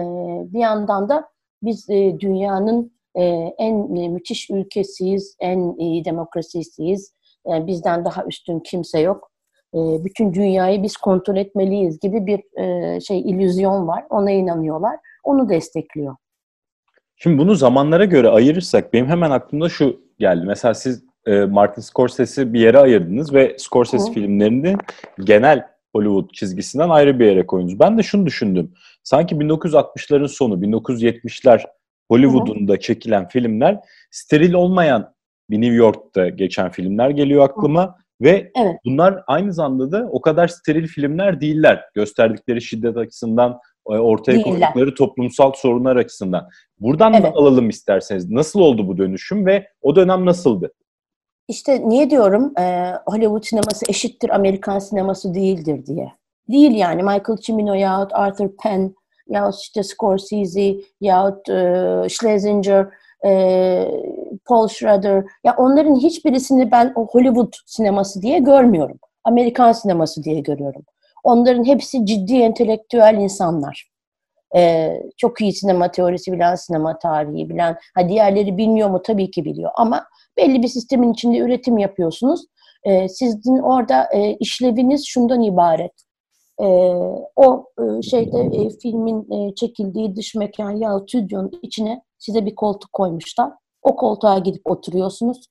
bir 0.52 0.58
yandan 0.58 1.08
da 1.08 1.28
biz 1.62 1.90
e, 1.90 2.20
dünyanın 2.20 2.92
e, 3.14 3.22
en 3.58 3.96
e, 3.96 4.08
müthiş 4.08 4.50
ülkesiyiz, 4.50 5.36
en 5.40 5.74
iyi 5.78 6.04
demokrasisiyiz. 6.04 7.14
Bizden 7.46 8.04
daha 8.04 8.24
üstün 8.24 8.60
kimse 8.60 9.00
yok. 9.00 9.30
Bütün 9.74 10.34
dünyayı 10.34 10.82
biz 10.82 10.96
kontrol 10.96 11.36
etmeliyiz 11.36 12.00
gibi 12.00 12.26
bir 12.26 12.40
şey 13.00 13.20
illüzyon 13.20 13.88
var. 13.88 14.04
Ona 14.10 14.30
inanıyorlar. 14.30 14.96
Onu 15.24 15.48
destekliyor. 15.48 16.16
Şimdi 17.16 17.38
bunu 17.38 17.54
zamanlara 17.54 18.04
göre 18.04 18.28
ayırırsak 18.28 18.92
benim 18.92 19.06
hemen 19.06 19.30
aklımda 19.30 19.68
şu 19.68 20.00
geldi. 20.18 20.46
Mesela 20.46 20.74
siz 20.74 21.04
e, 21.26 21.44
Martin 21.44 21.82
Scorsese'i 21.82 22.52
bir 22.52 22.60
yere 22.60 22.78
ayırdınız 22.78 23.34
ve 23.34 23.56
Scorsese 23.58 24.10
Hı. 24.10 24.14
filmlerini 24.14 24.76
genel 25.24 25.66
Hollywood 25.94 26.30
çizgisinden 26.32 26.88
ayrı 26.88 27.18
bir 27.18 27.26
yere 27.26 27.46
koydunuz. 27.46 27.80
Ben 27.80 27.98
de 27.98 28.02
şunu 28.02 28.26
düşündüm. 28.26 28.72
Sanki 29.02 29.34
1960'ların 29.34 30.28
sonu, 30.28 30.54
1970'ler 30.54 31.64
Hollywood'un 32.10 32.68
da 32.68 32.80
çekilen 32.80 33.28
filmler 33.28 33.78
steril 34.10 34.52
olmayan 34.52 35.14
bir 35.50 35.60
New 35.60 35.74
York'ta 35.74 36.28
geçen 36.28 36.70
filmler 36.70 37.10
geliyor 37.10 37.44
aklıma. 37.44 37.84
Hı. 37.84 37.94
Ve 38.20 38.52
evet. 38.56 38.76
bunlar 38.84 39.22
aynı 39.26 39.52
zamanda 39.52 39.92
da 39.92 40.08
o 40.12 40.20
kadar 40.20 40.48
steril 40.48 40.86
filmler 40.86 41.40
değiller. 41.40 41.84
Gösterdikleri 41.94 42.62
şiddet 42.62 42.96
açısından, 42.96 43.58
e, 43.88 43.92
ortaya 43.92 44.32
değiller. 44.32 44.44
koydukları 44.44 44.94
toplumsal 44.94 45.52
sorunlar 45.52 45.96
açısından. 45.96 46.48
Buradan 46.78 47.14
evet. 47.14 47.32
alalım 47.34 47.68
isterseniz. 47.68 48.30
Nasıl 48.30 48.60
oldu 48.60 48.88
bu 48.88 48.98
dönüşüm 48.98 49.46
ve 49.46 49.66
o 49.82 49.96
dönem 49.96 50.26
nasıldı? 50.26 50.72
İşte 51.50 51.88
niye 51.88 52.10
diyorum 52.10 52.52
e, 52.58 52.92
Hollywood 53.06 53.42
sineması 53.42 53.86
eşittir 53.88 54.30
Amerikan 54.30 54.78
sineması 54.78 55.34
değildir 55.34 55.86
diye. 55.86 56.12
Değil 56.48 56.70
yani 56.70 57.02
Michael 57.02 57.38
Cimino 57.40 57.74
yahut 57.74 58.12
Arthur 58.14 58.48
Penn 58.62 58.94
yahut 59.28 59.54
işte 59.54 59.82
Scorsese 59.82 60.74
yahut 61.00 61.48
e, 61.48 62.06
Schlesinger, 62.08 62.86
e, 63.26 63.30
Paul 64.44 64.68
Schrader 64.68 65.24
ya 65.44 65.54
onların 65.56 65.94
hiçbirisini 65.94 66.70
ben 66.70 66.92
o 66.94 67.06
Hollywood 67.06 67.52
sineması 67.66 68.22
diye 68.22 68.38
görmüyorum. 68.38 68.98
Amerikan 69.24 69.72
sineması 69.72 70.24
diye 70.24 70.40
görüyorum. 70.40 70.82
Onların 71.24 71.64
hepsi 71.64 72.06
ciddi 72.06 72.36
entelektüel 72.36 73.14
insanlar. 73.14 73.89
Ee, 74.56 75.02
çok 75.16 75.40
iyi 75.40 75.52
sinema 75.52 75.90
teorisi 75.90 76.32
bilen, 76.32 76.54
sinema 76.54 76.98
tarihi 76.98 77.48
bilen. 77.48 77.76
Ha 77.94 78.08
diğerleri 78.08 78.56
bilmiyor 78.56 78.90
mu? 78.90 79.02
Tabii 79.02 79.30
ki 79.30 79.44
biliyor. 79.44 79.70
Ama 79.74 80.06
belli 80.36 80.62
bir 80.62 80.68
sistemin 80.68 81.12
içinde 81.12 81.38
üretim 81.38 81.78
yapıyorsunuz. 81.78 82.44
Ee, 82.84 83.08
sizin 83.08 83.58
orada 83.58 84.08
e, 84.14 84.34
işleviniz 84.34 85.06
şundan 85.06 85.42
ibaret. 85.42 85.92
Ee, 86.60 86.66
o 87.36 87.66
e, 87.78 88.02
şeyde 88.02 88.40
e, 88.40 88.70
filmin 88.70 89.30
e, 89.30 89.54
çekildiği 89.54 90.16
dış 90.16 90.34
mekan 90.34 90.70
ya 90.70 90.98
stüdyonun 90.98 91.52
içine 91.62 92.02
size 92.18 92.46
bir 92.46 92.54
koltuk 92.54 92.92
koymuşlar. 92.92 93.52
O 93.82 93.96
koltuğa 93.96 94.38
gidip 94.38 94.70
oturuyorsunuz. 94.70 95.46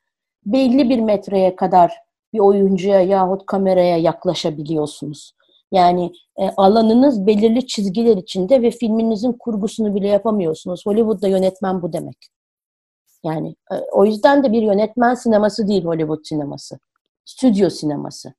Belli 0.46 0.90
bir 0.90 1.00
metreye 1.00 1.56
kadar 1.56 1.94
bir 2.34 2.40
oyuncuya 2.40 3.02
yahut 3.02 3.46
kameraya 3.46 3.98
yaklaşabiliyorsunuz. 3.98 5.34
Yani 5.72 6.12
e, 6.38 6.50
alanınız 6.58 7.28
belirli 7.28 7.68
çizgiler 7.68 8.18
içinde 8.18 8.62
ve 8.62 8.72
filminizin 8.72 9.34
kurgusunu 9.34 9.96
bile 9.96 10.08
yapamıyorsunuz. 10.08 10.86
Hollywood'da 10.86 11.28
yönetmen 11.28 11.82
bu 11.82 11.94
demek. 11.94 12.18
Yani 13.24 13.56
e, 13.72 13.76
o 13.92 14.06
yüzden 14.06 14.44
de 14.44 14.52
bir 14.52 14.62
yönetmen 14.62 15.14
sineması 15.14 15.68
değil 15.68 15.86
Hollywood 15.86 16.24
sineması. 16.24 16.80
Stüdyo 17.26 17.70
sineması. 17.70 18.34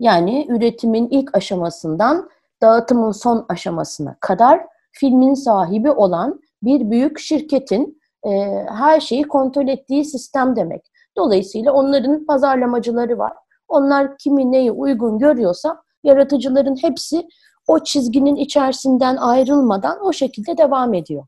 Yani 0.00 0.46
üretimin 0.48 1.08
ilk 1.10 1.36
aşamasından 1.36 2.30
dağıtımın 2.62 3.12
son 3.12 3.46
aşamasına 3.48 4.16
kadar 4.20 4.66
filmin 4.92 5.34
sahibi 5.34 5.90
olan 5.90 6.40
bir 6.62 6.90
büyük 6.90 7.18
şirketin 7.18 8.00
e, 8.26 8.30
her 8.68 9.00
şeyi 9.00 9.22
kontrol 9.22 9.68
ettiği 9.68 10.04
sistem 10.04 10.56
demek. 10.56 10.82
Dolayısıyla 11.16 11.72
onların 11.72 12.26
pazarlamacıları 12.26 13.18
var. 13.18 13.32
Onlar 13.68 14.18
kimi 14.18 14.52
neyi 14.52 14.72
uygun 14.72 15.18
görüyorsa 15.18 15.82
yaratıcıların 16.04 16.76
hepsi 16.82 17.28
o 17.66 17.84
çizginin 17.84 18.36
içerisinden 18.36 19.16
ayrılmadan 19.16 20.06
o 20.06 20.12
şekilde 20.12 20.58
devam 20.58 20.94
ediyor. 20.94 21.26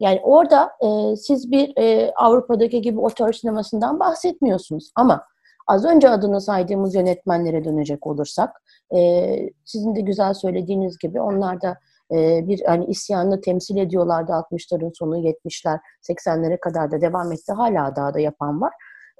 Yani 0.00 0.20
orada 0.22 0.70
e, 0.80 1.16
siz 1.16 1.50
bir 1.50 1.72
e, 1.78 2.12
Avrupa'daki 2.16 2.82
gibi 2.82 3.00
otör 3.00 3.32
sinemasından 3.32 4.00
bahsetmiyorsunuz. 4.00 4.90
Ama 4.94 5.24
az 5.66 5.84
önce 5.84 6.08
adını 6.08 6.40
saydığımız 6.40 6.94
yönetmenlere 6.94 7.64
dönecek 7.64 8.06
olursak, 8.06 8.62
e, 8.96 9.36
sizin 9.64 9.94
de 9.94 10.00
güzel 10.00 10.34
söylediğiniz 10.34 10.98
gibi 10.98 11.20
onlar 11.20 11.62
da 11.62 11.78
e, 12.12 12.48
bir 12.48 12.62
hani 12.66 12.86
isyanını 12.86 13.40
temsil 13.40 13.76
ediyorlardı 13.76 14.32
60'ların 14.32 14.98
sonu 14.98 15.18
70'ler 15.18 15.78
80'lere 16.08 16.60
kadar 16.60 16.90
da 16.90 17.00
devam 17.00 17.32
etti. 17.32 17.52
Hala 17.52 17.96
daha 17.96 18.14
da 18.14 18.20
yapan 18.20 18.60
var. 18.60 18.72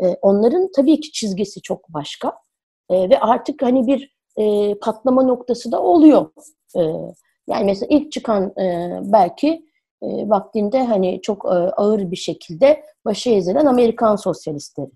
E, 0.02 0.06
onların 0.22 0.70
tabii 0.76 1.00
ki 1.00 1.12
çizgisi 1.12 1.62
çok 1.62 1.88
başka. 1.88 2.32
E, 2.90 3.10
ve 3.10 3.20
artık 3.20 3.62
hani 3.62 3.86
bir 3.86 4.13
e, 4.36 4.74
patlama 4.74 5.22
noktası 5.22 5.72
da 5.72 5.82
oluyor. 5.82 6.26
E, 6.76 6.80
yani 7.46 7.64
mesela 7.64 7.86
ilk 7.90 8.12
çıkan 8.12 8.60
e, 8.60 8.98
belki 9.02 9.66
e, 10.02 10.28
vaktinde 10.28 10.84
hani 10.84 11.20
çok 11.22 11.44
e, 11.44 11.48
ağır 11.48 12.10
bir 12.10 12.16
şekilde 12.16 12.84
başı 13.04 13.30
ezilen 13.30 13.66
Amerikan 13.66 14.16
sosyalistleri. 14.16 14.90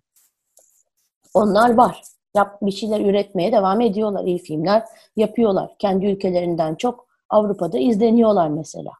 Onlar 1.35 1.75
var. 1.75 2.03
Yap, 2.37 2.59
bir 2.63 2.71
şeyler 2.71 3.01
üretmeye 3.01 3.53
devam 3.53 3.81
ediyorlar. 3.81 4.25
iyi 4.25 4.39
filmler 4.39 4.85
yapıyorlar. 5.17 5.71
Kendi 5.79 6.07
ülkelerinden 6.07 6.75
çok 6.75 7.09
Avrupa'da 7.31 7.79
izleniyorlar 7.79 8.49
mesela. 8.49 8.91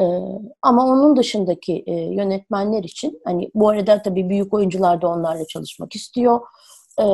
Ee, 0.00 0.02
ama 0.62 0.86
onun 0.86 1.16
dışındaki 1.16 1.84
e, 1.86 1.92
yönetmenler 1.94 2.84
için 2.84 3.20
hani 3.24 3.50
bu 3.54 3.68
arada 3.68 4.02
tabii 4.02 4.28
büyük 4.28 4.54
oyuncular 4.54 5.02
da 5.02 5.08
onlarla 5.08 5.46
çalışmak 5.46 5.94
istiyor. 5.94 6.40
Ee, 7.00 7.04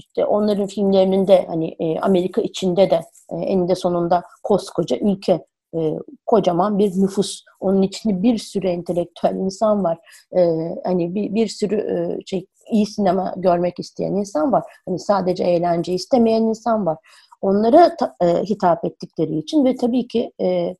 işte 0.00 0.24
onların 0.24 0.66
filmlerinin 0.66 1.28
de 1.28 1.44
hani 1.48 1.76
e, 1.78 2.00
Amerika 2.00 2.40
içinde 2.40 2.90
de 2.90 3.00
e, 3.32 3.36
eninde 3.36 3.74
sonunda 3.74 4.22
koskoca 4.42 4.96
ülke 4.96 5.46
e, 5.74 5.98
kocaman 6.26 6.78
bir 6.78 7.02
nüfus. 7.02 7.44
Onun 7.60 7.82
içinde 7.82 8.22
bir 8.22 8.38
sürü 8.38 8.68
entelektüel 8.68 9.34
insan 9.34 9.84
var. 9.84 9.98
E, 10.36 10.40
hani 10.84 11.14
bir, 11.14 11.34
bir 11.34 11.48
sürü 11.48 11.76
e, 11.76 12.18
şey 12.26 12.46
iyi 12.70 12.86
sinema 12.86 13.34
görmek 13.36 13.78
isteyen 13.78 14.12
insan 14.12 14.52
var. 14.52 14.62
Hani 14.88 14.98
sadece 14.98 15.44
eğlence 15.44 15.92
istemeyen 15.92 16.42
insan 16.42 16.86
var. 16.86 16.98
Onlara 17.40 17.96
ta, 17.96 18.16
e, 18.22 18.26
hitap 18.26 18.84
ettikleri 18.84 19.38
için 19.38 19.64
ve 19.64 19.76
tabii 19.76 20.08
ki 20.08 20.32
e, 20.40 20.76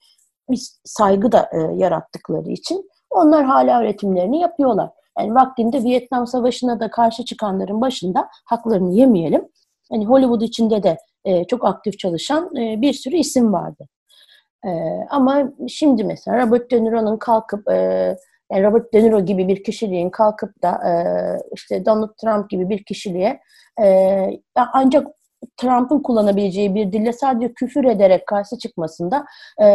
bir 0.51 0.61
saygı 0.85 1.33
da 1.33 1.51
e, 1.53 1.77
yarattıkları 1.77 2.51
için 2.51 2.91
onlar 3.11 3.45
hala 3.45 3.83
üretimlerini 3.83 4.41
yapıyorlar. 4.41 4.91
Yani 5.19 5.35
vaktinde 5.35 5.83
Vietnam 5.83 6.27
Savaşı'na 6.27 6.81
da 6.81 6.91
karşı 6.91 7.25
çıkanların 7.25 7.81
başında 7.81 8.29
haklarını 8.45 8.95
yemeyelim. 8.95 9.49
Hani 9.91 10.07
Hollywood 10.07 10.41
içinde 10.41 10.83
de 10.83 10.97
e, 11.25 11.45
çok 11.45 11.65
aktif 11.65 11.99
çalışan 11.99 12.57
e, 12.57 12.81
bir 12.81 12.93
sürü 12.93 13.17
isim 13.17 13.53
vardı. 13.53 13.89
E, 14.67 14.71
ama 15.11 15.53
şimdi 15.69 16.05
mesela 16.05 16.47
Robert 16.47 16.71
De 16.71 16.85
Niro'nun 16.85 17.17
kalkıp 17.17 17.71
e, 17.71 18.17
yani 18.53 18.65
Robert 18.65 18.95
De 18.95 19.05
Niro 19.05 19.21
gibi 19.21 19.49
bir 19.49 19.65
kişiliğin 19.65 20.11
kalkıp 20.11 20.63
da 20.63 20.71
e, 20.71 20.93
işte 21.55 21.87
Donald 21.87 22.17
Trump 22.23 22.51
gibi 22.51 22.69
bir 22.69 22.85
kişiliğe 22.85 23.41
e, 23.83 24.27
ancak 24.73 25.07
Trump'ın 25.57 26.01
kullanabileceği 26.03 26.75
bir 26.75 26.93
dille 26.93 27.13
sadece 27.13 27.53
küfür 27.53 27.85
ederek 27.85 28.27
karşı 28.27 28.59
çıkmasında 28.59 29.25
e, 29.63 29.67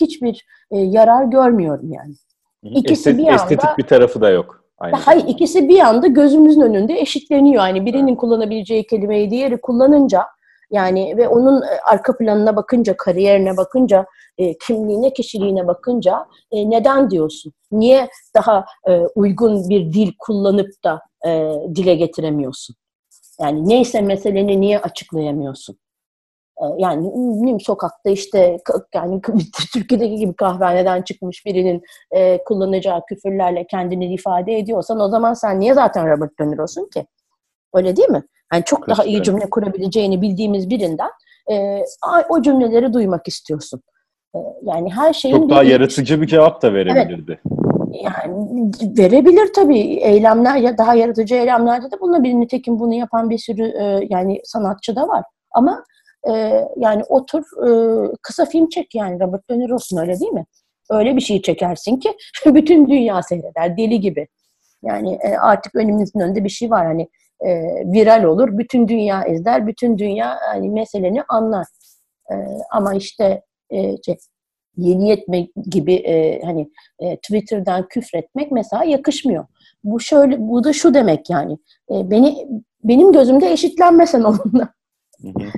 hiçbir 0.00 0.46
e, 0.70 0.78
yarar 0.78 1.24
görmüyorum 1.24 1.92
yani. 1.92 2.14
İkisi 2.62 2.92
Estet, 2.92 3.18
bir 3.18 3.22
anda, 3.22 3.34
estetik 3.34 3.78
bir 3.78 3.86
tarafı 3.86 4.20
da 4.20 4.30
yok. 4.30 4.63
Aynı 4.78 4.96
hayır 4.96 5.20
zamanda. 5.20 5.32
ikisi 5.32 5.68
bir 5.68 5.80
anda 5.80 6.06
gözümüzün 6.06 6.60
önünde 6.60 7.00
eşitleniyor. 7.00 7.66
Yani 7.66 7.86
birinin 7.86 8.16
kullanabileceği 8.16 8.86
kelimeyi 8.86 9.30
diğeri 9.30 9.60
kullanınca 9.60 10.24
yani 10.70 11.16
ve 11.16 11.28
onun 11.28 11.62
e, 11.62 11.80
arka 11.90 12.16
planına 12.16 12.56
bakınca, 12.56 12.96
kariyerine 12.96 13.56
bakınca, 13.56 14.06
e, 14.38 14.58
kimliğine, 14.58 15.12
kişiliğine 15.12 15.66
bakınca 15.66 16.26
e, 16.50 16.70
neden 16.70 17.10
diyorsun? 17.10 17.52
Niye 17.72 18.08
daha 18.34 18.64
e, 18.88 19.00
uygun 19.14 19.68
bir 19.68 19.92
dil 19.92 20.12
kullanıp 20.18 20.70
da 20.84 21.00
e, 21.26 21.52
dile 21.74 21.94
getiremiyorsun? 21.94 22.76
Yani 23.40 23.68
neyse 23.68 24.00
meseleni 24.00 24.60
niye 24.60 24.78
açıklayamıyorsun? 24.78 25.76
Ee, 26.64 26.74
yani 26.78 27.60
sokakta 27.60 28.10
işte 28.10 28.58
yani 28.94 29.20
Türkiye'deki 29.72 30.16
gibi 30.16 30.34
kahvehaneden 30.34 31.02
çıkmış 31.02 31.46
birinin 31.46 31.82
e, 32.10 32.44
kullanacağı 32.44 33.06
küfürlerle 33.08 33.66
kendini 33.66 34.14
ifade 34.14 34.58
ediyorsan 34.58 35.00
o 35.00 35.08
zaman 35.08 35.34
sen 35.34 35.60
niye 35.60 35.74
zaten 35.74 36.10
Robert 36.10 36.38
De 36.40 36.50
Niro'sun 36.50 36.88
ki? 36.94 37.06
Öyle 37.74 37.96
değil 37.96 38.08
mi? 38.08 38.22
Yani 38.52 38.64
çok 38.64 38.88
daha 38.88 39.04
iyi 39.04 39.22
cümle 39.22 39.50
kurabileceğini 39.50 40.22
bildiğimiz 40.22 40.70
birinden 40.70 41.10
e, 41.50 41.84
o 42.28 42.42
cümleleri 42.42 42.92
duymak 42.92 43.28
istiyorsun. 43.28 43.82
E, 44.34 44.38
yani 44.62 44.92
her 44.92 45.12
şeyin 45.12 45.36
çok 45.36 45.50
daha 45.50 45.62
bir, 45.62 45.68
yaratıcı 45.68 46.22
bir 46.22 46.26
cevap 46.26 46.62
da 46.62 46.74
verebilirdi. 46.74 47.40
Evet, 47.44 47.54
yani 48.02 48.70
verebilir 48.98 49.52
tabii 49.52 49.80
eylemler 49.80 50.56
ya 50.56 50.78
daha 50.78 50.94
yaratıcı 50.94 51.34
eylemlerde 51.34 51.90
de 51.90 52.00
bulunabilir. 52.00 52.34
Nitekim 52.34 52.78
bunu 52.78 52.94
yapan 52.94 53.30
bir 53.30 53.38
sürü 53.38 53.62
e, 53.62 54.06
yani 54.10 54.40
sanatçı 54.44 54.96
da 54.96 55.08
var. 55.08 55.24
Ama 55.52 55.84
e, 56.30 56.64
yani 56.76 57.02
otur 57.08 57.42
e, 57.66 57.70
kısa 58.22 58.44
film 58.44 58.68
çek 58.68 58.94
yani 58.94 59.20
Robert 59.20 59.50
De 59.50 59.58
Niro'sun 59.58 59.96
öyle 59.96 60.20
değil 60.20 60.32
mi? 60.32 60.46
Öyle 60.90 61.16
bir 61.16 61.20
şey 61.20 61.42
çekersin 61.42 61.96
ki 61.96 62.16
bütün 62.46 62.88
dünya 62.88 63.22
seyreder 63.22 63.76
deli 63.76 64.00
gibi. 64.00 64.26
Yani 64.82 65.18
e, 65.22 65.36
artık 65.36 65.74
önümüzün 65.74 66.20
önünde 66.20 66.44
bir 66.44 66.48
şey 66.48 66.70
var 66.70 66.86
hani 66.86 67.08
e, 67.40 67.50
viral 67.92 68.24
olur, 68.24 68.58
bütün 68.58 68.88
dünya 68.88 69.24
izler, 69.24 69.66
bütün 69.66 69.98
dünya 69.98 70.38
hani 70.52 70.70
meseleni 70.70 71.22
anlar. 71.28 71.66
E, 72.30 72.34
ama 72.70 72.94
işte 72.94 73.42
e, 73.70 74.02
şey, 74.02 74.16
yeni 74.76 75.08
yetme 75.08 75.48
gibi 75.70 75.94
e, 75.94 76.42
hani 76.44 76.70
e, 77.00 77.16
Twitter'dan 77.16 77.88
küfretmek 77.88 78.52
mesela 78.52 78.84
yakışmıyor. 78.84 79.46
Bu 79.84 80.00
şöyle 80.00 80.36
bu 80.40 80.64
da 80.64 80.72
şu 80.72 80.94
demek 80.94 81.30
yani. 81.30 81.58
E, 81.90 82.10
beni 82.10 82.48
benim 82.84 83.12
gözümde 83.12 83.52
eşitlenmesen 83.52 84.22
onunla. 84.22 84.74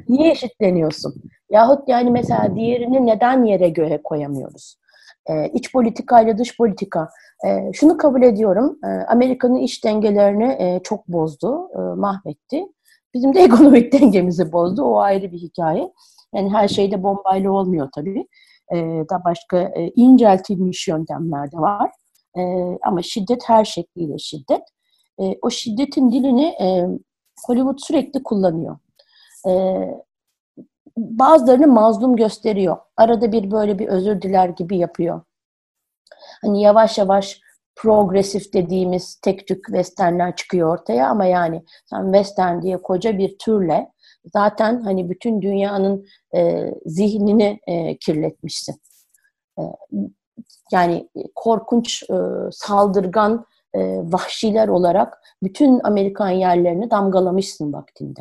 Niye 0.09 0.31
eşitleniyorsun? 0.31 1.15
Yahut 1.51 1.89
yani 1.89 2.11
mesela 2.11 2.55
diğerini 2.55 3.07
neden 3.07 3.45
yere 3.45 3.69
göğe 3.69 4.03
koyamıyoruz? 4.03 4.77
Ee, 5.31 5.49
iç 5.49 5.73
politika 5.73 6.21
ile 6.21 6.39
dış 6.39 6.57
politika. 6.57 7.09
Ee, 7.47 7.71
şunu 7.73 7.97
kabul 7.97 8.23
ediyorum. 8.23 8.79
Ee, 8.85 8.87
Amerika'nın 8.87 9.57
iş 9.57 9.85
dengelerini 9.85 10.57
e, 10.59 10.81
çok 10.83 11.09
bozdu, 11.09 11.69
e, 11.75 11.79
mahvetti. 11.79 12.67
Bizim 13.15 13.35
de 13.35 13.41
ekonomik 13.45 13.93
dengemizi 13.93 14.53
bozdu. 14.53 14.83
O 14.83 14.99
ayrı 14.99 15.33
bir 15.33 15.39
hikaye. 15.39 15.93
Yani 16.35 16.51
her 16.51 16.69
şeyde 16.69 17.03
bombayla 17.03 17.51
olmuyor 17.51 17.89
tabii. 17.95 18.27
Ee, 18.73 18.77
da 19.11 19.25
başka 19.25 19.59
e, 19.59 19.93
inceltilmiş 19.97 20.89
yöntemler 20.89 21.53
de 21.53 21.57
var. 21.57 21.91
Ee, 22.39 22.79
ama 22.83 23.03
şiddet 23.03 23.43
her 23.47 23.65
şekliyle 23.65 24.19
şiddet. 24.19 24.63
Ee, 25.21 25.35
o 25.43 25.51
şiddetin 25.51 26.13
dilini 26.13 26.47
e, 26.47 26.87
Hollywood 27.47 27.79
sürekli 27.79 28.23
kullanıyor 28.23 28.77
e, 29.47 29.53
bazılarını 30.97 31.67
mazlum 31.67 32.17
gösteriyor. 32.17 32.76
Arada 32.97 33.33
bir 33.33 33.50
böyle 33.50 33.79
bir 33.79 33.88
özür 33.88 34.23
diler 34.23 34.49
gibi 34.49 34.79
yapıyor. 34.79 35.23
Hani 36.43 36.62
yavaş 36.62 36.99
yavaş 36.99 37.41
progresif 37.76 38.53
dediğimiz 38.53 39.17
tek 39.17 39.47
tük 39.47 39.65
westernler 39.67 40.37
çıkıyor 40.37 40.75
ortaya 40.75 41.09
ama 41.09 41.25
yani 41.25 41.65
sen 41.91 42.05
western 42.05 42.62
diye 42.62 42.83
koca 42.83 43.19
bir 43.19 43.38
türle 43.38 43.93
zaten 44.33 44.81
hani 44.81 45.11
bütün 45.11 45.43
dünyanın 45.43 46.07
e, 46.37 46.71
zihnini 46.87 47.61
e, 47.67 47.97
kirletmişsin. 47.97 48.81
E, 49.59 49.62
yani 50.73 51.09
korkunç, 51.35 52.03
e, 52.03 52.17
saldırgan 52.50 53.47
e, 53.75 53.81
vahşiler 54.12 54.69
olarak 54.69 55.19
bütün 55.43 55.81
Amerikan 55.85 56.31
yerlerini 56.31 56.91
damgalamışsın 56.91 57.73
vaktinde. 57.73 58.21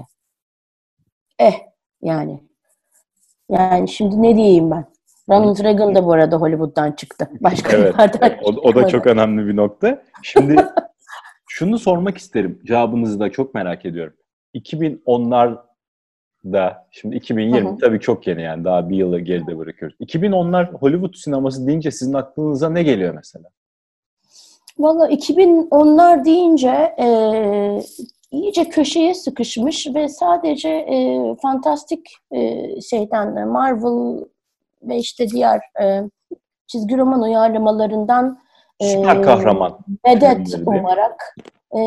Eh 1.40 1.54
yani. 2.02 2.40
Yani 3.50 3.88
şimdi 3.88 4.22
ne 4.22 4.36
diyeyim 4.36 4.72
ben? 4.72 4.86
Ronald 5.30 5.64
Reagan 5.64 5.96
da 5.96 6.06
bu 6.06 6.14
arada 6.14 6.38
Hollywood'dan 6.38 6.92
çıktı. 6.92 7.30
Başka 7.42 7.78
evet, 7.78 7.96
o, 8.44 8.50
o 8.50 8.76
da 8.76 8.88
çok 8.88 9.08
önemli 9.08 9.48
bir 9.48 9.56
nokta. 9.56 10.04
Şimdi 10.24 10.56
şunu 11.48 11.80
sormak 11.80 12.18
isterim. 12.18 12.62
Cevabınızı 12.66 13.20
da 13.20 13.32
çok 13.32 13.54
merak 13.54 13.86
ediyorum. 13.86 14.14
2010'larda, 14.56 16.76
şimdi 16.92 17.16
2020 17.16 17.70
Hı-hı. 17.70 17.78
tabii 17.78 18.00
çok 18.00 18.28
yeni 18.28 18.42
yani 18.42 18.64
daha 18.64 18.90
bir 18.90 18.98
yılı 18.98 19.20
geride 19.20 19.58
bırakıyoruz. 19.58 19.98
2010'lar 20.00 20.74
Hollywood 20.74 21.16
sineması 21.16 21.68
deyince 21.68 21.92
sizin 21.92 22.14
aklınıza 22.14 22.70
ne 22.70 22.84
geliyor 22.84 23.14
mesela? 23.14 23.50
Valla 24.80 25.10
2010'lar 25.10 26.26
deyince 26.26 26.96
e, 27.00 27.08
iyice 28.36 28.70
köşeye 28.70 29.14
sıkışmış 29.14 29.88
ve 29.96 30.10
sadece 30.10 30.70
e, 30.70 31.22
fantastik 31.42 32.10
e, 32.32 32.82
şeyden 32.82 33.48
Marvel 33.48 34.26
ve 34.84 34.98
işte 34.98 35.30
diğer 35.30 35.62
e, 35.82 36.02
çizgi 36.68 36.98
roman 36.98 37.22
uyarlamalarından 37.22 38.40
e, 38.80 38.88
süper 38.88 39.24
kahraman 39.24 39.78
medet 40.06 40.56
umarak 40.66 41.36
e, 41.76 41.80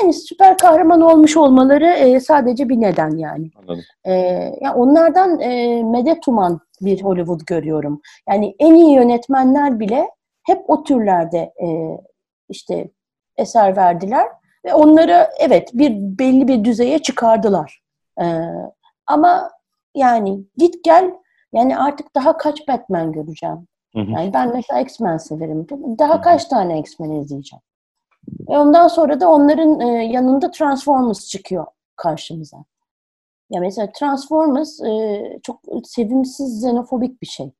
yani 0.00 0.12
süper 0.12 0.58
kahraman 0.58 1.00
olmuş 1.00 1.36
olmaları 1.36 1.86
e, 1.86 2.20
sadece 2.20 2.68
bir 2.68 2.80
neden 2.80 3.16
yani. 3.16 3.50
Anladım. 3.56 3.84
E, 4.04 4.12
yani 4.60 4.74
onlardan 4.76 5.40
e, 5.40 5.82
medet 5.82 6.28
uman 6.28 6.60
bir 6.80 7.02
Hollywood 7.02 7.40
görüyorum. 7.46 8.00
Yani 8.28 8.54
en 8.58 8.74
iyi 8.74 8.94
yönetmenler 8.94 9.80
bile 9.80 10.10
hep 10.46 10.70
o 10.70 10.82
türlerde 10.82 11.38
e, 11.38 11.68
işte 12.48 12.90
eser 13.36 13.76
verdiler. 13.76 14.26
Ve 14.66 14.74
onları 14.74 15.30
evet 15.38 15.70
bir 15.74 15.90
belli 16.18 16.48
bir 16.48 16.64
düzeye 16.64 16.98
çıkardılar. 16.98 17.82
Ee, 18.20 18.42
ama 19.06 19.50
yani 19.94 20.44
git 20.56 20.84
gel 20.84 21.10
yani 21.52 21.78
artık 21.78 22.14
daha 22.14 22.36
kaç 22.36 22.68
Batman 22.68 23.12
göreceğim. 23.12 23.66
Yani 23.94 24.32
ben 24.34 24.52
mesela 24.52 24.80
X-Men 24.80 25.16
severim. 25.16 25.66
Daha 25.98 26.20
kaç 26.20 26.44
tane 26.44 26.78
X-Men 26.80 27.10
izleyeceğim. 27.10 27.62
Ve 28.48 28.58
ondan 28.58 28.88
sonra 28.88 29.20
da 29.20 29.30
onların 29.30 29.80
e, 29.80 30.04
yanında 30.04 30.50
Transformers 30.50 31.28
çıkıyor 31.28 31.66
karşımıza. 31.96 32.56
Ya 33.50 33.60
mesela 33.60 33.92
Transformers 33.92 34.80
e, 34.80 35.22
çok 35.42 35.60
sevimsiz, 35.84 36.56
xenofobik 36.56 37.22
bir 37.22 37.26
şey. 37.26 37.52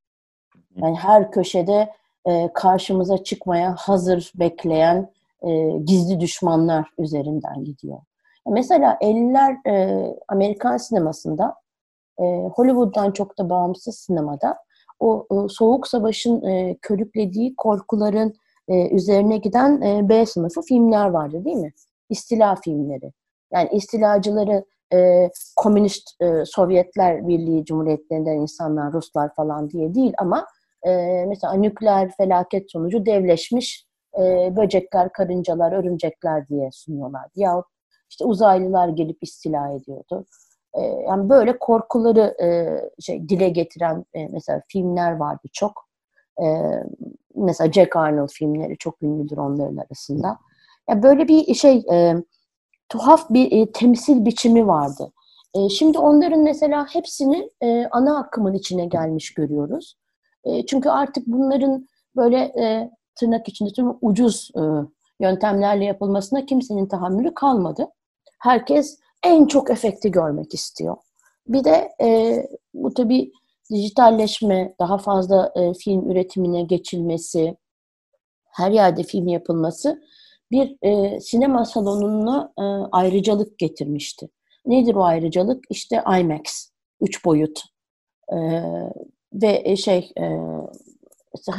Yani 0.77 0.97
her 0.97 1.31
köşede 1.31 1.92
e, 2.27 2.53
karşımıza 2.55 3.25
çıkmaya 3.25 3.75
hazır 3.79 4.33
bekleyen 4.35 5.11
e, 5.42 5.79
gizli 5.85 6.20
düşmanlar 6.20 6.88
üzerinden 6.99 7.64
gidiyor. 7.64 7.99
Mesela 8.46 8.99
50'ler 9.01 9.68
e, 9.68 10.05
Amerikan 10.29 10.77
sinemasında 10.77 11.55
e, 12.18 12.25
Hollywood'dan 12.55 13.12
çok 13.12 13.38
da 13.38 13.51
bağımsız 13.51 13.99
sinemada 13.99 14.59
o 15.01 15.27
e, 15.33 15.49
soğuk 15.49 15.88
savaşın 15.88 16.42
e, 16.42 16.77
körüklediği 16.83 17.57
korkuların 17.57 18.35
e, 18.68 18.88
üzerine 18.88 19.38
giden 19.38 19.81
e, 19.81 20.09
B 20.09 20.27
sınıfı 20.27 20.62
filmler 20.62 21.09
vardı 21.09 21.44
değil 21.44 21.57
mi? 21.57 21.72
İstila 22.11 22.57
filmleri. 22.57 23.12
Yani 23.53 23.68
istilacıları 23.72 24.64
e, 24.92 25.31
komünist 25.57 26.22
e, 26.22 26.44
Sovyetler 26.44 27.29
Birliği 27.29 27.64
Cumhuriyetlerinden 27.64 28.37
insanlar, 28.37 28.92
Ruslar 28.92 29.35
falan 29.35 29.70
diye 29.70 29.94
değil 29.94 30.12
ama 30.18 30.46
e, 30.87 31.25
mesela 31.29 31.53
nükleer 31.53 32.11
felaket 32.16 32.72
sonucu 32.72 33.07
devleşmiş 33.07 33.86
e, 34.18 34.57
böcekler, 34.57 35.12
karıncalar, 35.12 35.72
örümcekler 35.72 36.48
diye 36.48 36.70
sunuyorlardı. 36.72 37.33
Yahut 37.37 37.66
işte 38.11 38.24
uzaylılar 38.24 38.88
gelip 38.88 39.18
istila 39.22 39.72
ediyordu. 39.72 40.24
E, 40.74 40.81
yani 40.83 41.29
böyle 41.29 41.59
korkuları 41.59 42.37
e, 42.42 42.79
şey 43.00 43.29
dile 43.29 43.48
getiren 43.48 44.05
e, 44.14 44.29
mesela 44.29 44.62
filmler 44.68 45.12
vardı 45.12 45.48
çok. 45.52 45.87
E, 46.42 46.46
mesela 47.35 47.72
Jack 47.72 47.96
Arnold 47.96 48.29
filmleri 48.29 48.79
çok 48.79 49.02
ünlüdür 49.02 49.37
onların 49.37 49.76
arasında. 49.76 50.26
Ya 50.26 50.38
yani 50.88 51.02
böyle 51.02 51.29
bir 51.29 51.55
şey 51.55 51.85
e, 51.92 52.14
tuhaf 52.88 53.31
bir 53.31 53.52
e, 53.52 53.72
temsil 53.72 54.24
biçimi 54.24 54.66
vardı. 54.66 55.12
E, 55.55 55.68
şimdi 55.68 55.98
onların 55.98 56.40
mesela 56.40 56.87
hepsini 56.90 57.50
e, 57.62 57.87
ana 57.90 58.18
akımın 58.18 58.55
içine 58.55 58.87
gelmiş 58.87 59.35
görüyoruz. 59.35 59.96
E, 60.44 60.66
çünkü 60.66 60.88
artık 60.88 61.26
bunların 61.26 61.88
böyle 62.16 62.38
e, 62.38 62.90
tırnak 63.16 63.48
içinde 63.48 63.72
tüm 63.72 63.87
ucuz 64.00 64.50
e, 64.57 64.61
yöntemlerle 65.20 65.85
yapılmasına 65.85 66.46
kimsenin 66.46 66.87
tahammülü 66.87 67.35
kalmadı. 67.35 67.88
Herkes 68.38 68.98
en 69.22 69.46
çok 69.46 69.70
efekti 69.70 70.11
görmek 70.11 70.55
istiyor. 70.55 70.96
Bir 71.48 71.64
de 71.64 71.92
e, 72.02 72.42
bu 72.74 72.94
tabii 72.94 73.33
dijitalleşme, 73.70 74.74
daha 74.81 74.98
fazla 74.98 75.52
e, 75.57 75.74
film 75.74 76.11
üretimine 76.11 76.62
geçilmesi, 76.62 77.57
her 78.44 78.70
yerde 78.70 79.02
film 79.02 79.29
yapılması 79.29 80.02
bir 80.50 80.76
sinema 81.20 81.64
salonuna 81.64 82.52
ayrıcalık 82.92 83.59
getirmişti. 83.59 84.29
Nedir 84.66 84.94
o 84.94 85.05
ayrıcalık? 85.05 85.64
İşte 85.70 86.02
IMAX, 86.20 86.70
üç 87.00 87.24
boyut 87.24 87.62
ve 89.33 89.76
şey 89.76 90.12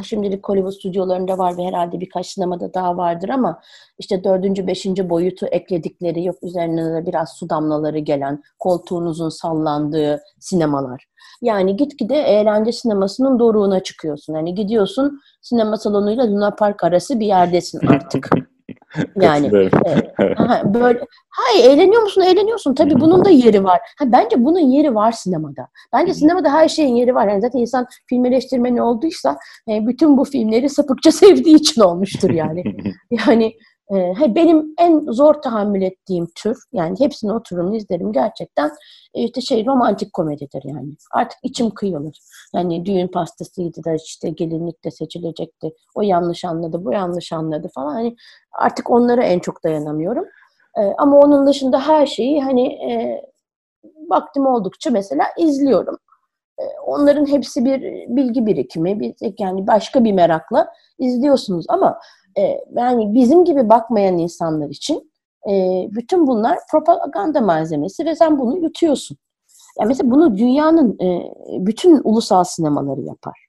şimdilik 0.04 0.50
Hollywood 0.50 0.74
stüdyolarında 0.74 1.38
var 1.38 1.58
ve 1.58 1.66
herhalde 1.66 2.00
birkaç 2.00 2.28
sinemada 2.28 2.74
daha 2.74 2.98
vardır 2.98 3.30
ama 3.30 3.62
işte 4.00 4.24
dördüncü, 4.24 4.68
beşinci 4.68 5.10
boyutu 5.10 5.46
ekledikleri 5.46 6.24
yok 6.24 6.36
üzerine 6.44 6.86
de 6.86 7.06
biraz 7.06 7.30
su 7.40 7.50
damlaları 7.50 8.00
gelen, 8.00 8.44
koltuğunuzun 8.60 9.30
sallandığı 9.30 10.22
sinemalar. 10.40 11.06
Yani 11.42 11.76
gitgide 11.76 12.16
eğlence 12.16 12.72
sinemasının 12.72 13.40
doruğuna 13.40 13.80
çıkıyorsun. 13.80 14.34
Yani 14.34 14.56
gidiyorsun 14.56 15.20
sinema 15.42 15.78
salonuyla 15.78 16.28
Luna 16.28 16.52
Park 16.52 16.84
arası 16.84 17.20
bir 17.20 17.26
yerdesin 17.26 17.88
artık. 17.88 18.30
Yani 19.22 19.48
e, 19.48 19.70
aha, 20.38 20.74
böyle 20.74 21.00
hayır 21.30 21.70
eğleniyor 21.70 22.02
musun? 22.02 22.22
Eğleniyorsun. 22.22 22.76
Tabii 22.76 23.00
bunun 23.00 23.26
da 23.26 23.30
yeri 23.30 23.64
var. 23.64 23.80
Ha, 24.00 24.12
bence 24.12 24.46
bunun 24.46 24.60
yeri 24.60 24.96
var 24.96 25.12
sinemada. 25.12 25.68
Bence 25.94 26.14
sinemada 26.14 26.54
her 26.54 26.70
şeyin 26.70 26.96
yeri 26.96 27.16
var. 27.16 27.28
Yani 27.28 27.42
zaten 27.42 27.60
insan 27.60 27.88
film 28.10 28.26
eleştirmeni 28.26 28.82
olduysa 28.82 29.38
e, 29.70 29.88
bütün 29.88 30.18
bu 30.18 30.26
filmleri 30.26 30.70
sapıkça 30.70 31.12
sevdiği 31.22 31.56
için 31.56 31.82
olmuştur 31.82 32.30
yani. 32.30 32.64
yani 33.12 33.54
e, 33.92 34.36
benim 34.36 34.74
en 34.78 35.00
zor 35.12 35.34
tahammül 35.34 35.82
ettiğim 35.82 36.28
tür 36.36 36.58
yani 36.74 37.00
hepsini 37.00 37.34
otururum 37.34 37.74
izlerim 37.74 38.12
gerçekten 38.12 38.72
e, 39.14 39.24
işte 39.24 39.42
şey 39.42 39.66
romantik 39.66 40.14
komedidir 40.14 40.64
yani. 40.66 40.90
Artık 41.14 41.40
içim 41.44 41.70
kıyılır. 41.70 42.20
Yani 42.56 42.86
düğün 42.86 43.08
pastasıydı 43.08 43.84
da 43.86 43.94
işte 43.94 44.30
gelinlik 44.30 44.84
de 44.86 44.92
seçilecekti. 44.92 45.74
O 45.96 46.02
yanlış 46.02 46.46
anladı, 46.46 46.86
bu 46.86 46.94
yanlış 46.94 47.34
anladı 47.34 47.70
falan. 47.76 47.94
Hani 47.94 48.16
artık 48.52 48.90
onlara 48.90 49.24
en 49.24 49.40
çok 49.40 49.64
dayanamıyorum. 49.64 50.26
E, 50.78 50.82
ama 50.98 51.20
onun 51.20 51.48
dışında 51.48 51.88
her 51.88 52.06
şeyi 52.06 52.44
hani 52.44 52.68
e, 52.68 53.22
vaktim 54.10 54.46
oldukça 54.46 54.90
mesela 54.90 55.26
izliyorum. 55.38 55.98
E, 56.60 56.64
onların 56.86 57.26
hepsi 57.26 57.66
bir 57.66 57.82
bilgi 58.16 58.46
birikimi, 58.46 59.00
bir, 59.00 59.16
yani 59.40 59.68
başka 59.68 60.04
bir 60.04 60.12
merakla 60.12 60.68
izliyorsunuz 61.00 61.66
ama 61.70 62.00
e, 62.38 62.62
yani 62.76 63.14
bizim 63.14 63.46
gibi 63.46 63.70
bakmayan 63.70 64.18
insanlar 64.18 64.70
için 64.70 65.12
e, 65.50 65.52
bütün 65.92 66.28
bunlar 66.28 66.58
propaganda 66.72 67.42
malzemesi 67.42 68.06
ve 68.06 68.16
sen 68.16 68.40
bunu 68.40 68.58
yutuyorsun. 68.58 69.18
Yani 69.80 69.88
mesela 69.88 70.12
bunu 70.12 70.38
dünyanın 70.38 71.00
e, 71.02 71.32
bütün 71.66 72.02
ulusal 72.04 72.44
sinemaları 72.44 73.02
yapar. 73.02 73.48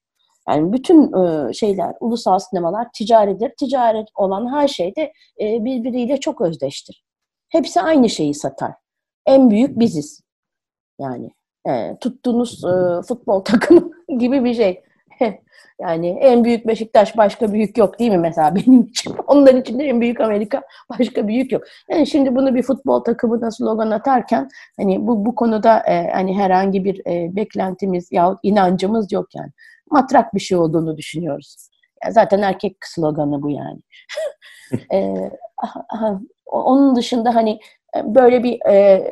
Yani 0.49 0.73
bütün 0.73 1.13
şeyler, 1.53 1.95
ulusal 2.01 2.39
sinemalar 2.39 2.89
ticaridir. 2.95 3.53
Ticaret 3.59 4.09
olan 4.15 4.53
her 4.53 4.69
şey 4.69 4.97
de 4.97 5.13
birbiriyle 5.41 6.21
çok 6.21 6.41
özdeştir. 6.41 7.05
Hepsi 7.49 7.81
aynı 7.81 8.09
şeyi 8.09 8.35
satar. 8.35 8.73
En 9.27 9.51
büyük 9.51 9.79
biziz. 9.79 10.21
Yani 11.01 11.31
tuttuğunuz 12.01 12.63
futbol 13.09 13.41
takımı 13.45 13.91
gibi 14.19 14.45
bir 14.45 14.55
şey. 14.55 14.83
Yani 15.81 16.09
en 16.09 16.45
büyük 16.45 16.67
Beşiktaş 16.67 17.17
başka 17.17 17.53
büyük 17.53 17.79
yok 17.79 17.99
değil 17.99 18.11
mi 18.11 18.19
mesela 18.19 18.55
benim 18.55 18.83
için? 18.83 19.15
Onlar 19.27 19.55
için 19.55 19.79
de 19.79 19.85
en 19.85 20.01
büyük 20.01 20.21
Amerika 20.21 20.63
başka 20.99 21.29
büyük 21.29 21.53
yok. 21.53 21.63
Yani 21.91 22.07
şimdi 22.07 22.37
bunu 22.37 22.55
bir 22.55 22.63
futbol 22.63 23.05
takımına 23.05 23.51
slogan 23.51 23.91
atarken 23.91 24.49
hani 24.77 25.07
bu 25.07 25.27
bu 25.27 25.35
konuda 25.35 25.79
e, 25.79 26.11
hani 26.11 26.39
herhangi 26.39 26.85
bir 26.85 27.07
e, 27.07 27.37
beklentimiz 27.37 28.13
ya 28.13 28.37
inancımız 28.43 29.13
yok 29.13 29.35
yani. 29.35 29.51
Matrak 29.91 30.35
bir 30.35 30.41
şey 30.41 30.59
olduğunu 30.59 30.97
düşünüyoruz. 30.97 31.69
Ya 32.05 32.13
zaten 32.13 32.43
erkek 32.43 32.77
sloganı 32.85 33.43
bu 33.43 33.51
yani. 33.51 33.79
e, 34.93 35.31
onun 36.47 36.97
dışında 36.97 37.35
hani 37.35 37.61
e, 37.97 38.15
böyle 38.15 38.43
bir 38.43 38.61
e, 38.67 39.05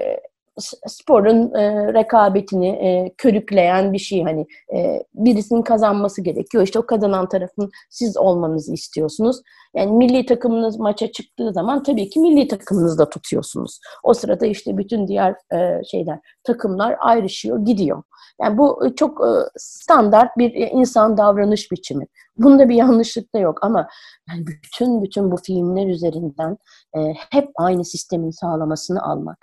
sporun 0.86 1.54
e, 1.54 1.92
rekabetini 1.94 2.68
e, 2.68 3.14
körükleyen 3.18 3.92
bir 3.92 3.98
şey 3.98 4.22
hani 4.22 4.46
e, 4.76 5.02
birisinin 5.14 5.62
kazanması 5.62 6.22
gerekiyor. 6.22 6.64
İşte 6.64 6.78
o 6.78 6.86
kazanan 6.86 7.28
tarafın 7.28 7.70
siz 7.90 8.16
olmanızı 8.16 8.72
istiyorsunuz. 8.72 9.40
Yani 9.74 9.92
milli 9.92 10.26
takımınız 10.26 10.78
maça 10.78 11.12
çıktığı 11.12 11.52
zaman 11.52 11.82
tabii 11.82 12.10
ki 12.10 12.20
milli 12.20 12.48
takımınızı 12.48 12.98
da 12.98 13.08
tutuyorsunuz. 13.08 13.80
O 14.04 14.14
sırada 14.14 14.46
işte 14.46 14.76
bütün 14.76 15.06
diğer 15.06 15.30
e, 15.30 15.84
şeyler 15.90 16.18
takımlar 16.44 16.96
ayrışıyor, 17.00 17.58
gidiyor. 17.58 18.02
Yani 18.42 18.58
bu 18.58 18.94
çok 18.96 19.20
e, 19.20 19.30
standart 19.56 20.38
bir 20.38 20.54
insan 20.54 21.16
davranış 21.16 21.72
biçimi. 21.72 22.06
Bunda 22.38 22.68
bir 22.68 22.74
yanlışlık 22.74 23.34
da 23.34 23.38
yok 23.38 23.58
ama 23.62 23.88
yani 24.28 24.46
bütün 24.46 25.02
bütün 25.02 25.30
bu 25.30 25.36
filmler 25.36 25.86
üzerinden 25.86 26.56
e, 26.96 26.98
hep 27.30 27.48
aynı 27.56 27.84
sistemin 27.84 28.30
sağlamasını 28.30 29.02
almak 29.02 29.38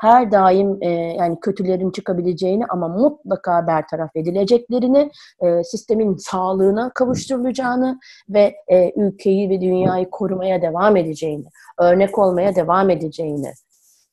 her 0.00 0.32
daim 0.32 0.78
e, 0.80 0.88
yani 0.90 1.40
kötülerin 1.40 1.90
çıkabileceğini 1.90 2.66
ama 2.66 2.88
mutlaka 2.88 3.66
bertaraf 3.66 4.16
edileceklerini, 4.16 5.10
e, 5.42 5.64
sistemin 5.64 6.16
sağlığına 6.16 6.90
kavuşturulacağını 6.94 7.98
ve 8.28 8.54
e, 8.68 8.92
ülkeyi 8.96 9.50
ve 9.50 9.60
dünyayı 9.60 10.10
korumaya 10.10 10.62
devam 10.62 10.96
edeceğini, 10.96 11.46
örnek 11.78 12.18
olmaya 12.18 12.54
devam 12.54 12.90
edeceğini, 12.90 13.52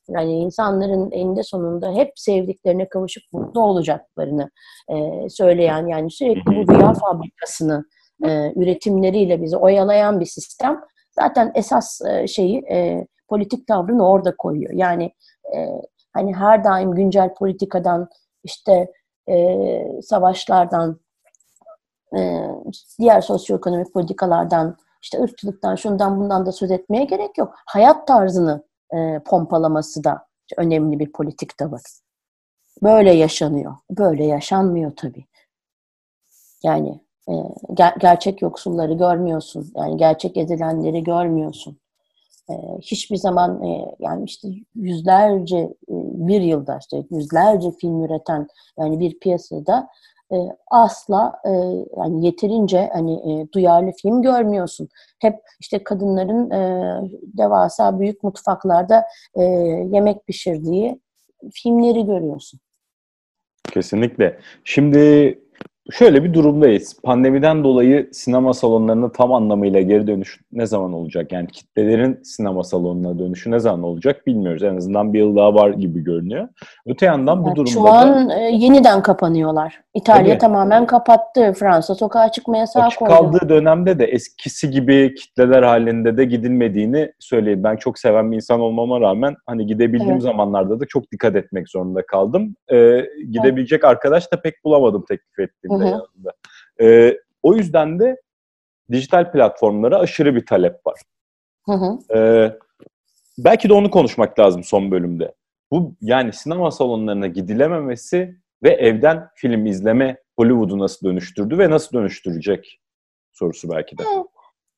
yani 0.08 0.32
insanların 0.32 1.10
eninde 1.10 1.42
sonunda 1.42 1.92
hep 1.92 2.12
sevdiklerine 2.16 2.88
kavuşup 2.88 3.22
mutlu 3.32 3.60
olacaklarını 3.60 4.50
e, 4.88 5.28
söyleyen 5.28 5.86
yani 5.86 6.10
sürekli 6.10 6.46
bu 6.46 6.72
rüya 6.72 6.92
fabrikasını 6.92 7.84
e, 8.24 8.52
üretimleriyle 8.56 9.42
bizi 9.42 9.56
oyalayan 9.56 10.20
bir 10.20 10.26
sistem. 10.26 10.80
Zaten 11.20 11.52
esas 11.54 12.00
e, 12.00 12.26
şeyi 12.26 12.62
e, 12.70 13.06
politik 13.28 13.66
tavrını 13.66 14.08
orada 14.08 14.36
koyuyor. 14.36 14.72
Yani 14.72 15.12
e, 15.56 15.68
hani 16.12 16.34
her 16.34 16.64
daim 16.64 16.94
güncel 16.94 17.34
politikadan 17.34 18.08
işte 18.44 18.92
e, 19.28 20.02
savaşlardan 20.02 21.00
e, 22.18 22.42
diğer 22.98 23.20
sosyoekonomik 23.20 23.92
politikalardan 23.92 24.76
işte 25.02 25.22
ırkçılıktan 25.22 25.74
şundan 25.74 26.20
bundan 26.20 26.46
da 26.46 26.52
söz 26.52 26.70
etmeye 26.70 27.04
gerek 27.04 27.38
yok. 27.38 27.54
Hayat 27.66 28.06
tarzını 28.06 28.64
e, 28.94 29.20
pompalaması 29.26 30.04
da 30.04 30.26
önemli 30.56 30.98
bir 30.98 31.12
politik 31.12 31.58
tavır. 31.58 31.80
Böyle 32.82 33.12
yaşanıyor. 33.12 33.76
Böyle 33.90 34.26
yaşanmıyor 34.26 34.92
tabii. 34.96 35.24
Yani 36.64 37.00
e, 37.28 37.32
ger- 37.74 37.98
gerçek 37.98 38.42
yoksulları 38.42 38.92
görmüyorsun. 38.92 39.72
Yani 39.76 39.96
gerçek 39.96 40.36
ezilenleri 40.36 41.04
görmüyorsun. 41.04 41.78
Ee, 42.50 42.54
hiçbir 42.80 43.16
zaman 43.16 43.62
e, 43.62 43.96
yani 43.98 44.24
işte 44.24 44.48
yüzlerce 44.74 45.56
e, 45.58 45.94
bir 46.28 46.40
yılda 46.40 46.78
işte 46.80 47.04
yüzlerce 47.10 47.70
film 47.70 48.04
üreten 48.04 48.48
yani 48.78 49.00
bir 49.00 49.18
piyasada 49.18 49.88
e, 50.32 50.36
asla 50.70 51.42
yani 51.96 52.26
yeterince 52.26 52.90
hani 52.92 53.46
duyarlı 53.54 53.92
film 54.02 54.22
görmüyorsun. 54.22 54.88
Hep 55.18 55.34
işte 55.60 55.84
kadınların 55.84 56.50
devasa 57.38 58.00
büyük 58.00 58.22
mutfaklarda 58.22 59.04
yemek 59.92 60.26
pişirdiği 60.26 61.00
filmleri 61.52 62.06
görüyorsun. 62.06 62.60
Kesinlikle. 63.70 64.38
Şimdi 64.64 65.38
Şöyle 65.90 66.24
bir 66.24 66.34
durumdayız. 66.34 66.96
Pandemiden 67.02 67.64
dolayı 67.64 68.08
sinema 68.12 68.54
salonlarına 68.54 69.12
tam 69.12 69.32
anlamıyla 69.32 69.80
geri 69.80 70.06
dönüş 70.06 70.40
ne 70.52 70.66
zaman 70.66 70.92
olacak? 70.92 71.32
Yani 71.32 71.46
kitlelerin 71.46 72.20
sinema 72.22 72.64
salonuna 72.64 73.18
dönüşü 73.18 73.50
ne 73.50 73.58
zaman 73.58 73.82
olacak 73.82 74.26
bilmiyoruz. 74.26 74.62
En 74.62 74.76
azından 74.76 75.12
bir 75.12 75.18
yıl 75.18 75.36
daha 75.36 75.54
var 75.54 75.70
gibi 75.70 76.04
görünüyor. 76.04 76.48
Öte 76.86 77.06
yandan 77.06 77.44
bu 77.44 77.48
yani 77.48 77.56
durumda 77.56 77.70
Şu 77.70 77.88
an 77.88 78.28
da, 78.28 78.34
e, 78.34 78.50
yeniden 78.50 79.02
kapanıyorlar. 79.02 79.80
İtalya 79.94 80.24
tabii, 80.24 80.38
tamamen 80.38 80.86
kapattı. 80.86 81.52
Fransa 81.52 81.94
sokağa 81.94 82.32
çıkma 82.32 82.56
yasağı 82.56 82.82
açık 82.82 82.98
koydu. 82.98 83.12
kaldığı 83.12 83.48
dönemde 83.48 83.98
de 83.98 84.04
eskisi 84.04 84.70
gibi 84.70 85.14
kitleler 85.14 85.62
halinde 85.62 86.16
de 86.16 86.24
gidilmediğini 86.24 87.12
söyleyeyim. 87.18 87.64
Ben 87.64 87.76
çok 87.76 87.98
seven 87.98 88.30
bir 88.30 88.36
insan 88.36 88.60
olmama 88.60 89.00
rağmen 89.00 89.36
hani 89.46 89.66
gidebildiğim 89.66 90.12
evet. 90.12 90.22
zamanlarda 90.22 90.80
da 90.80 90.86
çok 90.86 91.12
dikkat 91.12 91.36
etmek 91.36 91.68
zorunda 91.68 92.06
kaldım. 92.06 92.54
Ee, 92.72 93.04
gidebilecek 93.30 93.80
evet. 93.84 93.90
arkadaş 93.90 94.32
da 94.32 94.40
pek 94.40 94.54
bulamadım 94.64 95.04
teklif 95.08 95.38
ettiğim 95.38 95.77
de 95.80 95.84
yanında. 95.84 96.32
E, 96.80 97.18
o 97.42 97.54
yüzden 97.54 97.98
de 97.98 98.20
dijital 98.92 99.32
platformlara 99.32 99.98
aşırı 99.98 100.34
bir 100.34 100.46
talep 100.46 100.86
var. 100.86 101.00
Hı 101.66 101.72
hı. 101.72 102.18
E, 102.18 102.52
belki 103.38 103.68
de 103.68 103.72
onu 103.72 103.90
konuşmak 103.90 104.38
lazım 104.38 104.64
son 104.64 104.90
bölümde. 104.90 105.34
Bu 105.70 105.94
yani 106.00 106.32
sinema 106.32 106.70
salonlarına 106.70 107.26
gidilememesi 107.26 108.36
ve 108.62 108.70
evden 108.70 109.28
film 109.34 109.66
izleme 109.66 110.16
Hollywood'u 110.36 110.78
nasıl 110.78 111.06
dönüştürdü 111.06 111.58
ve 111.58 111.70
nasıl 111.70 111.98
dönüştürecek 111.98 112.80
sorusu 113.32 113.70
belki 113.70 113.98
de. 113.98 114.02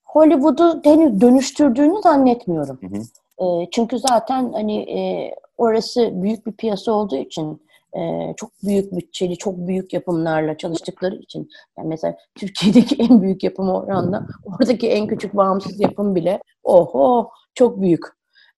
Hollywood'u 0.04 0.80
henüz 0.84 1.20
dönüştürdüğünü 1.20 2.02
zannetmiyorum. 2.02 2.78
Hı 2.80 2.86
hı. 2.86 3.00
E, 3.44 3.70
çünkü 3.70 3.98
zaten 3.98 4.52
hani 4.52 4.80
e, 4.80 5.30
orası 5.58 6.22
büyük 6.22 6.46
bir 6.46 6.52
piyasa 6.52 6.92
olduğu 6.92 7.16
için 7.16 7.62
e, 7.96 8.34
çok 8.36 8.50
büyük 8.62 8.92
bütçeli, 8.92 9.36
çok 9.38 9.58
büyük 9.58 9.92
yapımlarla 9.92 10.56
çalıştıkları 10.56 11.16
için 11.16 11.48
yani 11.78 11.88
mesela 11.88 12.16
Türkiye'deki 12.34 12.96
en 13.02 13.22
büyük 13.22 13.44
yapım 13.44 13.68
oranla 13.68 14.26
oradaki 14.44 14.88
en 14.88 15.06
küçük 15.06 15.36
bağımsız 15.36 15.80
yapım 15.80 16.14
bile 16.14 16.40
oho 16.62 17.30
çok 17.54 17.80
büyük. 17.80 18.04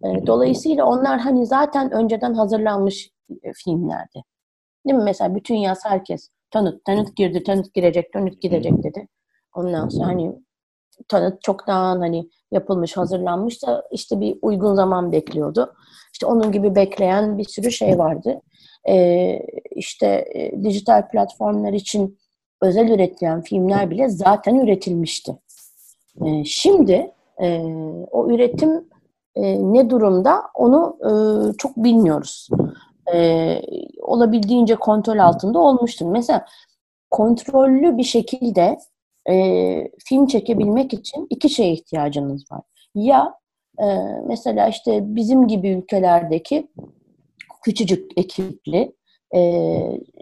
E, 0.05 0.27
dolayısıyla 0.27 0.85
onlar 0.85 1.21
hani 1.21 1.47
zaten 1.47 1.90
önceden 1.90 2.35
hazırlanmış 2.35 3.11
e, 3.42 3.53
filmlerdi. 3.53 4.23
Değil 4.87 4.99
mi? 4.99 5.05
Mesela 5.05 5.35
bütün 5.35 5.55
yaz 5.55 5.79
herkes 5.85 6.29
tanıt, 6.51 6.85
tanıt 6.85 7.16
girdi, 7.16 7.42
tanıt 7.42 7.75
girecek, 7.75 8.12
tanıt 8.12 8.42
gidecek 8.42 8.83
dedi. 8.83 9.09
Ondan 9.55 9.88
sonra 9.88 10.07
hani 10.07 10.33
tanıt 11.09 11.42
çoktan 11.42 12.01
hani 12.01 12.29
yapılmış, 12.51 12.97
hazırlanmış 12.97 13.62
da 13.62 13.85
işte 13.90 14.21
bir 14.21 14.38
uygun 14.42 14.75
zaman 14.75 15.12
bekliyordu. 15.12 15.75
İşte 16.12 16.27
onun 16.27 16.53
gibi 16.53 16.75
bekleyen 16.75 17.38
bir 17.38 17.45
sürü 17.45 17.71
şey 17.73 17.99
vardı 17.99 18.40
e, 18.88 19.38
işte 19.71 20.07
e, 20.35 20.62
dijital 20.64 21.09
platformlar 21.09 21.73
için 21.73 22.18
özel 22.62 22.88
üretilen 22.88 23.42
filmler 23.42 23.90
bile 23.90 24.09
zaten 24.09 24.55
üretilmişti. 24.55 25.33
E, 26.25 26.45
şimdi 26.45 27.11
E, 27.40 27.62
o 28.11 28.31
üretim 28.31 28.88
ne 29.73 29.90
durumda 29.90 30.42
onu 30.55 30.97
çok 31.59 31.77
bilmiyoruz. 31.77 32.49
Olabildiğince 34.01 34.77
kontrol 34.77 35.18
altında 35.18 35.59
olmuştur. 35.59 36.07
Mesela 36.07 36.47
kontrollü 37.11 37.97
bir 37.97 38.03
şekilde 38.03 38.79
film 40.05 40.27
çekebilmek 40.27 40.92
için 40.95 41.27
iki 41.31 41.51
şeye 41.51 41.73
ihtiyacınız 41.73 42.45
var. 42.53 42.61
Ya 42.95 43.35
mesela 44.27 44.68
işte 44.68 45.01
bizim 45.03 45.49
gibi 45.49 45.68
ülkelerdeki 45.68 46.68
küçücük 47.62 48.18
ekipli 48.18 48.92
e, 49.35 49.40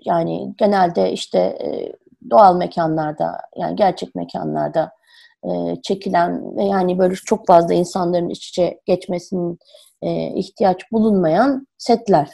yani 0.04 0.54
genelde 0.58 1.12
işte 1.12 1.38
e, 1.38 1.92
doğal 2.30 2.56
mekanlarda 2.56 3.40
yani 3.56 3.76
gerçek 3.76 4.14
mekanlarda 4.14 4.92
e, 5.44 5.48
çekilen 5.82 6.56
ve 6.56 6.64
yani 6.64 6.98
böyle 6.98 7.14
çok 7.14 7.46
fazla 7.46 7.74
insanların 7.74 8.28
iç 8.28 8.48
içe 8.48 8.80
geçmesinin 8.86 9.58
e, 10.02 10.26
ihtiyaç 10.34 10.92
bulunmayan 10.92 11.66
setler. 11.78 12.30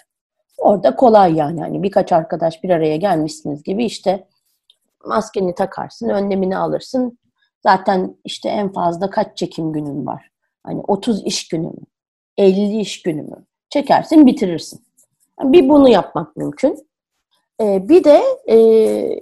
Orada 0.58 0.96
kolay 0.96 1.34
yani. 1.34 1.60
yani 1.60 1.82
birkaç 1.82 2.12
arkadaş 2.12 2.62
bir 2.62 2.70
araya 2.70 2.96
gelmişsiniz 2.96 3.62
gibi 3.62 3.84
işte 3.84 4.26
maskeni 5.04 5.54
takarsın, 5.54 6.08
önlemini 6.08 6.56
alırsın. 6.56 7.18
Zaten 7.62 8.16
işte 8.24 8.48
en 8.48 8.72
fazla 8.72 9.10
kaç 9.10 9.36
çekim 9.36 9.72
günün 9.72 10.06
var? 10.06 10.30
Hani 10.62 10.80
30 10.80 11.26
iş 11.26 11.48
günü 11.48 11.66
mü? 11.66 11.84
50 12.38 12.80
iş 12.80 13.02
günü 13.02 13.22
mü? 13.22 13.46
Çekersin, 13.70 14.26
bitirirsin. 14.26 14.85
Bir 15.42 15.68
bunu 15.68 15.88
yapmak 15.88 16.36
mümkün. 16.36 16.86
Ee, 17.60 17.88
bir 17.88 18.04
de 18.04 18.22
e, 18.46 18.56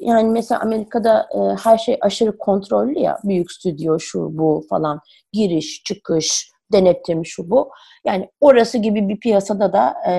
yani 0.01 0.31
mesela 0.31 0.61
Amerika'da 0.61 1.29
e, 1.35 1.39
her 1.65 1.79
şey 1.79 1.99
aşırı 2.01 2.39
kontrollü 2.39 2.99
ya. 2.99 3.19
Büyük 3.25 3.53
stüdyo 3.53 3.99
şu 3.99 4.39
bu 4.39 4.67
falan. 4.71 5.01
Giriş, 5.33 5.83
çıkış, 5.85 6.51
denetim 6.73 7.27
şu 7.27 7.51
bu. 7.51 7.71
Yani 8.07 8.31
orası 8.41 8.79
gibi 8.79 9.09
bir 9.09 9.21
piyasada 9.21 9.73
da 9.73 9.95
e, 10.09 10.13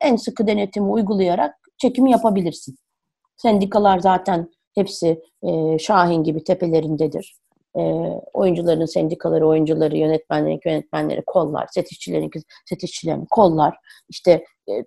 en 0.00 0.16
sıkı 0.16 0.46
denetimi 0.46 0.90
uygulayarak 0.90 1.54
çekimi 1.78 2.10
yapabilirsin. 2.10 2.76
Sendikalar 3.36 3.98
zaten 3.98 4.50
hepsi 4.74 5.22
Şahin 5.78 6.24
gibi 6.24 6.44
tepelerindedir. 6.44 7.36
E, 7.78 7.80
oyuncuların 8.32 8.84
sendikaları, 8.84 9.46
oyuncuları, 9.46 9.96
yönetmenlerin 9.96 10.60
yönetmenleri 10.64 11.22
kollar, 11.26 11.68
set 11.74 11.92
işçilerin 11.92 12.30
set 12.68 12.84
işçilerini 12.84 13.26
kollar. 13.26 13.76
İşte 14.08 14.44
e, 14.68 14.84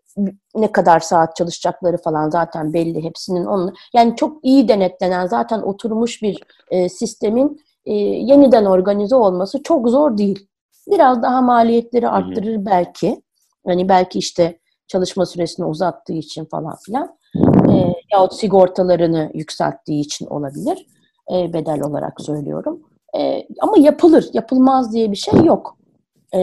ne 0.55 0.71
kadar 0.71 0.99
saat 0.99 1.35
çalışacakları 1.35 1.97
falan 1.97 2.29
zaten 2.29 2.73
belli 2.73 3.03
hepsinin. 3.03 3.45
Onun, 3.45 3.73
yani 3.93 4.15
çok 4.15 4.45
iyi 4.45 4.67
denetlenen 4.67 5.27
zaten 5.27 5.61
oturmuş 5.61 6.21
bir 6.21 6.43
e, 6.71 6.89
sistemin 6.89 7.61
e, 7.85 7.93
yeniden 7.93 8.65
organize 8.65 9.15
olması 9.15 9.63
çok 9.63 9.89
zor 9.89 10.17
değil. 10.17 10.47
Biraz 10.87 11.21
daha 11.21 11.41
maliyetleri 11.41 12.09
arttırır 12.09 12.65
belki. 12.65 13.21
Hani 13.65 13.89
belki 13.89 14.19
işte 14.19 14.59
çalışma 14.87 15.25
süresini 15.25 15.65
uzattığı 15.65 16.13
için 16.13 16.45
falan 16.45 16.75
filan. 16.85 17.17
E, 17.71 17.93
yahut 18.11 18.33
sigortalarını 18.33 19.31
yükselttiği 19.33 20.01
için 20.01 20.25
olabilir. 20.25 20.85
E, 21.33 21.53
bedel 21.53 21.81
olarak 21.81 22.21
söylüyorum. 22.21 22.81
E, 23.17 23.47
ama 23.59 23.77
yapılır. 23.77 24.29
Yapılmaz 24.33 24.93
diye 24.93 25.11
bir 25.11 25.15
şey 25.15 25.39
yok. 25.45 25.77
E, 26.33 26.39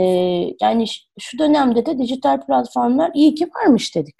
yani 0.60 0.84
şu 1.18 1.38
dönemde 1.38 1.86
de 1.86 1.98
dijital 1.98 2.46
platformlar 2.46 3.10
iyi 3.14 3.34
ki 3.34 3.50
varmış 3.56 3.96
dedik. 3.96 4.16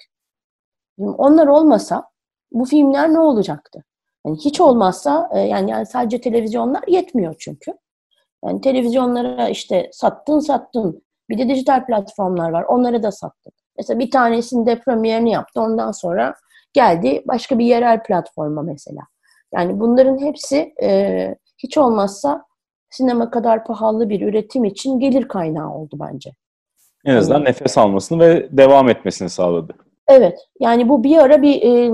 onlar 0.99 1.47
olmasa 1.47 2.05
bu 2.53 2.65
filmler 2.65 3.13
ne 3.13 3.19
olacaktı? 3.19 3.85
Yani 4.27 4.37
hiç 4.37 4.61
olmazsa 4.61 5.31
e, 5.35 5.39
yani, 5.39 5.71
yani 5.71 5.87
sadece 5.87 6.21
televizyonlar 6.21 6.85
yetmiyor 6.89 7.35
çünkü. 7.39 7.73
Yani 8.45 8.61
televizyonlara 8.61 9.49
işte 9.49 9.91
sattın 9.93 10.39
sattın. 10.39 11.03
Bir 11.31 11.39
de 11.39 11.49
dijital 11.49 11.87
platformlar 11.87 12.51
var. 12.51 12.63
Onları 12.63 13.03
da 13.03 13.13
sattın. 13.13 13.53
Mesela 13.79 13.99
bir 13.99 14.11
tanesinde 14.11 14.81
premierini 14.81 15.31
yaptı. 15.31 15.61
Ondan 15.61 15.93
sonra 15.93 16.35
geldi 16.73 17.23
başka 17.29 17.59
bir 17.59 17.65
yerel 17.65 18.03
platforma 18.03 18.63
mesela. 18.63 19.01
Yani 19.55 19.81
bunların 19.81 20.19
hepsi 20.19 20.75
e, 20.83 21.35
hiç 21.59 21.79
olmazsa 21.79 22.45
sinema 22.91 23.31
kadar 23.31 23.65
pahalı 23.65 24.09
bir 24.09 24.21
üretim 24.21 24.65
için 24.65 25.01
gelir 25.01 25.29
kaynağı 25.29 25.75
oldu 25.75 25.97
bence. 26.01 26.31
En 27.05 27.17
azından 27.17 27.39
yani, 27.39 27.49
nefes 27.49 27.79
almasını 27.79 28.21
ve 28.21 28.49
devam 28.51 28.89
etmesini 28.89 29.31
sağladı. 29.31 29.73
Evet. 30.09 30.39
Yani 30.61 30.89
bu 30.89 31.05
bir 31.05 31.19
ara 31.19 31.43
bir 31.43 31.63
e, 31.63 31.93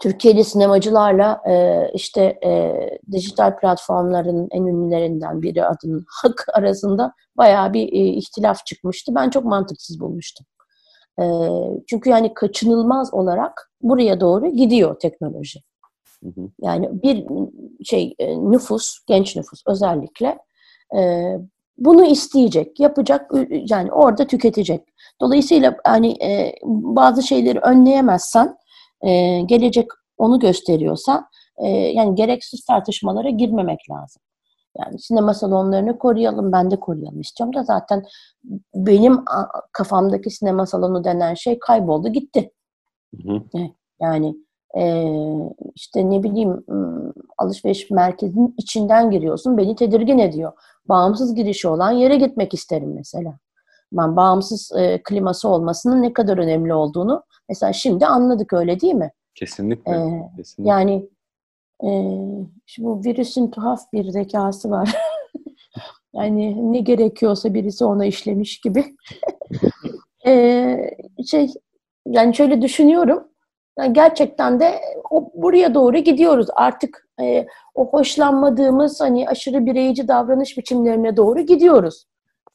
Türkiye'li 0.00 0.44
sinemacılarla 0.44 1.42
e, 1.48 1.84
işte 1.94 2.38
e, 2.44 2.72
dijital 3.12 3.58
platformların 3.58 4.48
en 4.50 4.66
ünlülerinden 4.66 5.42
biri 5.42 5.64
adının 5.64 6.04
Hak 6.22 6.46
arasında 6.54 7.12
bayağı 7.36 7.72
bir 7.72 7.92
e, 7.92 8.06
ihtilaf 8.06 8.66
çıkmıştı. 8.66 9.12
Ben 9.14 9.30
çok 9.30 9.44
mantıksız 9.44 10.00
bulmuştum. 10.00 10.46
E, 11.20 11.24
çünkü 11.86 12.10
yani 12.10 12.34
kaçınılmaz 12.34 13.14
olarak 13.14 13.72
buraya 13.82 14.20
doğru 14.20 14.46
gidiyor 14.46 14.98
teknoloji. 15.00 15.60
Hı 16.22 16.28
hı. 16.28 16.48
Yani 16.60 17.02
bir 17.02 17.26
şey 17.84 18.14
e, 18.18 18.36
nüfus, 18.36 18.98
genç 19.06 19.36
nüfus 19.36 19.62
özellikle 19.66 20.38
e, 20.96 21.32
bunu 21.78 22.04
isteyecek, 22.04 22.80
yapacak, 22.80 23.30
yani 23.50 23.92
orada 23.92 24.26
tüketecek. 24.26 24.80
Dolayısıyla 25.20 25.76
hani 25.84 26.24
e, 26.24 26.54
bazı 26.64 27.22
şeyleri 27.22 27.58
önleyemezsen 27.58 28.56
e, 29.02 29.40
gelecek 29.40 29.86
onu 30.18 30.38
gösteriyorsa 30.38 31.28
e, 31.56 31.68
yani 31.68 32.14
gereksiz 32.14 32.64
tartışmalara 32.64 33.30
girmemek 33.30 33.90
lazım. 33.90 34.22
Yani 34.78 34.98
sinema 34.98 35.34
salonlarını 35.34 35.98
koruyalım, 35.98 36.52
ben 36.52 36.70
de 36.70 36.80
koruyalım 36.80 37.20
istiyorum 37.20 37.54
da 37.54 37.62
zaten 37.62 38.04
benim 38.74 39.24
kafamdaki 39.72 40.30
sinema 40.30 40.66
salonu 40.66 41.04
denen 41.04 41.34
şey 41.34 41.58
kayboldu 41.58 42.08
gitti. 42.08 42.50
Hı 43.26 43.32
hı. 43.32 43.60
Yani 44.00 44.36
e, 44.76 45.04
işte 45.74 46.10
ne 46.10 46.22
bileyim 46.22 46.64
alışveriş 47.38 47.90
merkezinin 47.90 48.54
içinden 48.58 49.10
giriyorsun 49.10 49.56
beni 49.56 49.76
tedirgin 49.76 50.18
ediyor. 50.18 50.52
Bağımsız 50.88 51.34
girişi 51.34 51.68
olan 51.68 51.90
yere 51.90 52.16
gitmek 52.16 52.54
isterim 52.54 52.92
mesela. 52.94 53.38
Ben 53.92 54.16
bağımsız 54.16 54.72
e, 54.78 55.02
kliması 55.02 55.48
olmasının 55.48 56.02
ne 56.02 56.12
kadar 56.12 56.38
önemli 56.38 56.74
olduğunu 56.74 57.22
mesela 57.48 57.72
şimdi 57.72 58.06
anladık 58.06 58.52
öyle 58.52 58.80
değil 58.80 58.94
mi? 58.94 59.10
Kesinlikle. 59.34 59.92
Ee, 59.92 60.22
kesinlikle. 60.36 60.70
Yani 60.70 61.08
e, 61.84 61.88
şimdi 62.66 62.88
bu 62.88 63.04
virüsün 63.04 63.50
tuhaf 63.50 63.92
bir 63.92 64.10
zekası 64.10 64.70
var. 64.70 64.96
yani 66.12 66.72
ne 66.72 66.80
gerekiyorsa 66.80 67.54
birisi 67.54 67.84
ona 67.84 68.06
işlemiş 68.06 68.60
gibi. 68.60 68.84
e, 70.26 70.76
şey 71.26 71.54
yani 72.06 72.34
şöyle 72.34 72.62
düşünüyorum. 72.62 73.28
Yani 73.78 73.92
gerçekten 73.92 74.60
de 74.60 74.80
o, 75.10 75.30
buraya 75.34 75.74
doğru 75.74 75.98
gidiyoruz. 75.98 76.46
Artık 76.54 77.08
e, 77.22 77.46
o 77.74 77.90
hoşlanmadığımız 77.90 79.00
hani 79.00 79.28
aşırı 79.28 79.66
bireyci 79.66 80.08
davranış 80.08 80.58
biçimlerine 80.58 81.16
doğru 81.16 81.40
gidiyoruz. 81.40 82.04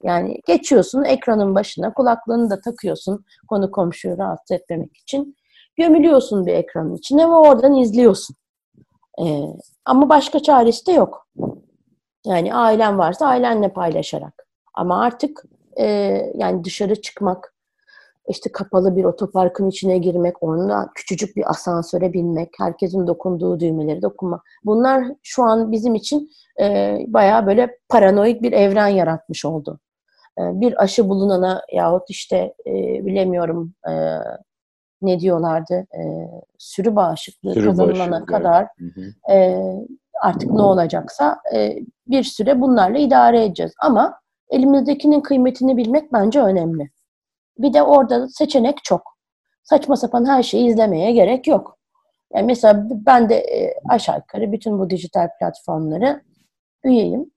Yani 0.03 0.39
geçiyorsun 0.47 1.03
ekranın 1.03 1.55
başına, 1.55 1.93
kulaklığını 1.93 2.49
da 2.49 2.61
takıyorsun 2.61 3.25
konu 3.47 3.71
komşuyu 3.71 4.17
rahatsız 4.17 4.51
etmemek 4.51 4.97
için. 4.97 5.35
Gömülüyorsun 5.75 6.45
bir 6.45 6.53
ekranın 6.53 6.95
içine 6.95 7.27
ve 7.27 7.35
oradan 7.35 7.75
izliyorsun. 7.75 8.35
Ee, 9.21 9.41
ama 9.85 10.09
başka 10.09 10.39
çaresi 10.39 10.87
de 10.87 10.91
yok. 10.91 11.27
Yani 12.25 12.55
ailen 12.55 12.97
varsa 12.97 13.27
ailenle 13.27 13.73
paylaşarak. 13.73 14.47
Ama 14.73 15.01
artık 15.01 15.43
e, 15.79 15.85
yani 16.35 16.63
dışarı 16.63 17.01
çıkmak, 17.01 17.52
işte 18.29 18.51
kapalı 18.51 18.95
bir 18.95 19.03
otoparkın 19.03 19.69
içine 19.69 19.97
girmek, 19.97 20.43
onunla 20.43 20.89
küçücük 20.95 21.35
bir 21.35 21.49
asansöre 21.49 22.13
binmek, 22.13 22.49
herkesin 22.59 23.07
dokunduğu 23.07 23.59
düğmeleri 23.59 24.01
dokunma. 24.01 24.41
Bunlar 24.65 25.05
şu 25.23 25.43
an 25.43 25.71
bizim 25.71 25.95
için 25.95 26.29
e, 26.61 26.97
bayağı 27.07 27.45
böyle 27.45 27.77
paranoid 27.89 28.41
bir 28.41 28.51
evren 28.51 28.87
yaratmış 28.87 29.45
oldu. 29.45 29.79
E, 30.39 30.41
bir 30.41 30.83
aşı 30.83 31.09
bulunana 31.09 31.61
yahut 31.73 32.09
işte 32.09 32.53
e, 32.67 32.73
bilemiyorum 33.05 33.73
e, 33.89 33.93
ne 35.01 35.19
diyorlardı 35.19 35.73
e, 35.73 36.01
sürü 36.57 36.95
bağışıklığı 36.95 37.53
sürü 37.53 37.65
kazanılana 37.65 38.11
bağışıklığı. 38.11 38.25
kadar 38.25 38.67
e, 39.31 39.63
artık 40.21 40.51
ne 40.51 40.61
olacaksa 40.61 41.37
e, 41.55 41.77
bir 42.07 42.23
süre 42.23 42.61
bunlarla 42.61 42.97
idare 42.97 43.45
edeceğiz. 43.45 43.73
Ama 43.81 44.19
elimizdekinin 44.49 45.21
kıymetini 45.21 45.77
bilmek 45.77 46.13
bence 46.13 46.41
önemli. 46.41 46.89
Bir 47.57 47.73
de 47.73 47.83
orada 47.83 48.29
seçenek 48.29 48.83
çok. 48.83 49.01
Saçma 49.63 49.95
sapan 49.95 50.25
her 50.25 50.43
şeyi 50.43 50.67
izlemeye 50.67 51.11
gerek 51.11 51.47
yok. 51.47 51.77
Yani 52.33 52.45
mesela 52.45 52.87
ben 52.89 53.29
de 53.29 53.35
e, 53.35 53.73
aşağı 53.89 54.17
yukarı 54.17 54.51
bütün 54.51 54.79
bu 54.79 54.89
dijital 54.89 55.29
platformları 55.39 56.21
üyeyim. 56.83 57.31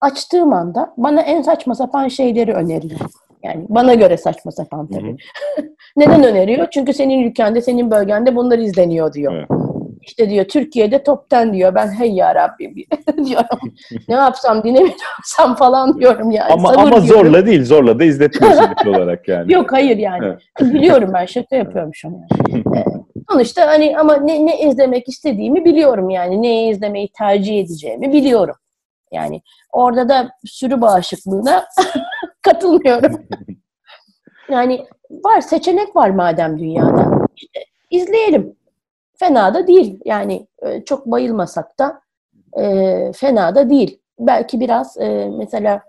Açtığım 0.00 0.52
anda 0.52 0.94
bana 0.96 1.20
en 1.20 1.42
saçma 1.42 1.74
sapan 1.74 2.08
şeyleri 2.08 2.52
öneriyor. 2.52 3.00
Yani 3.42 3.66
bana 3.68 3.94
göre 3.94 4.16
saçma 4.16 4.52
sapan 4.52 4.86
tabii. 4.86 5.16
Neden 5.96 6.24
öneriyor? 6.24 6.68
Çünkü 6.70 6.92
senin 6.92 7.22
ülkende, 7.22 7.60
senin 7.60 7.90
bölgende 7.90 8.36
bunlar 8.36 8.58
izleniyor 8.58 9.12
diyor. 9.12 9.32
Evet. 9.32 9.63
İşte 10.06 10.30
diyor 10.30 10.44
Türkiye'de 10.44 11.02
top 11.02 11.26
10 11.32 11.52
diyor. 11.52 11.74
Ben 11.74 11.92
hey 11.98 12.12
ya 12.12 12.34
Rabbim 12.34 12.74
diyorum. 13.26 13.58
ne 14.08 14.14
yapsam 14.14 14.62
dine 14.64 14.80
mi 14.80 14.90
yapsam 15.18 15.56
falan 15.56 16.00
diyorum 16.00 16.30
yani. 16.30 16.52
ama 16.52 16.68
Sabır 16.68 16.78
ama 16.82 16.90
diyorum. 16.90 17.06
zorla 17.06 17.46
değil, 17.46 17.64
zorla 17.64 17.98
da 17.98 18.04
izletmiyorsun 18.04 18.64
ilk 18.64 18.86
olarak 18.96 19.28
yani. 19.28 19.52
Yok 19.52 19.72
hayır 19.72 19.96
yani. 19.96 20.26
Evet. 20.26 20.40
Biliyorum 20.74 21.10
ben 21.14 21.24
şaka 21.26 21.56
yapıyorum 21.56 21.90
şu 21.94 22.08
an. 22.08 22.14
Yani. 22.48 22.64
Sonuçta 23.30 23.66
hani 23.66 23.98
ama 23.98 24.16
ne, 24.16 24.46
ne 24.46 24.60
izlemek 24.60 25.08
istediğimi 25.08 25.64
biliyorum 25.64 26.10
yani. 26.10 26.42
Neyi 26.42 26.70
izlemeyi 26.72 27.08
tercih 27.18 27.60
edeceğimi 27.60 28.12
biliyorum. 28.12 28.54
Yani 29.12 29.42
orada 29.72 30.08
da 30.08 30.30
sürü 30.44 30.80
bağışıklığına 30.80 31.64
katılmıyorum. 32.42 33.26
Yani 34.50 34.86
var 35.10 35.40
seçenek 35.40 35.96
var 35.96 36.10
madem 36.10 36.58
dünyada. 36.58 37.26
İşte 37.36 37.60
izleyelim. 37.90 38.56
Fena 39.18 39.54
da 39.54 39.66
değil. 39.66 40.00
Yani 40.04 40.46
e, 40.62 40.84
çok 40.84 41.06
bayılmasak 41.06 41.78
da 41.78 42.00
e, 42.60 43.12
fena 43.12 43.54
da 43.54 43.70
değil. 43.70 44.00
Belki 44.18 44.60
biraz 44.60 44.96
e, 45.00 45.30
mesela 45.38 45.82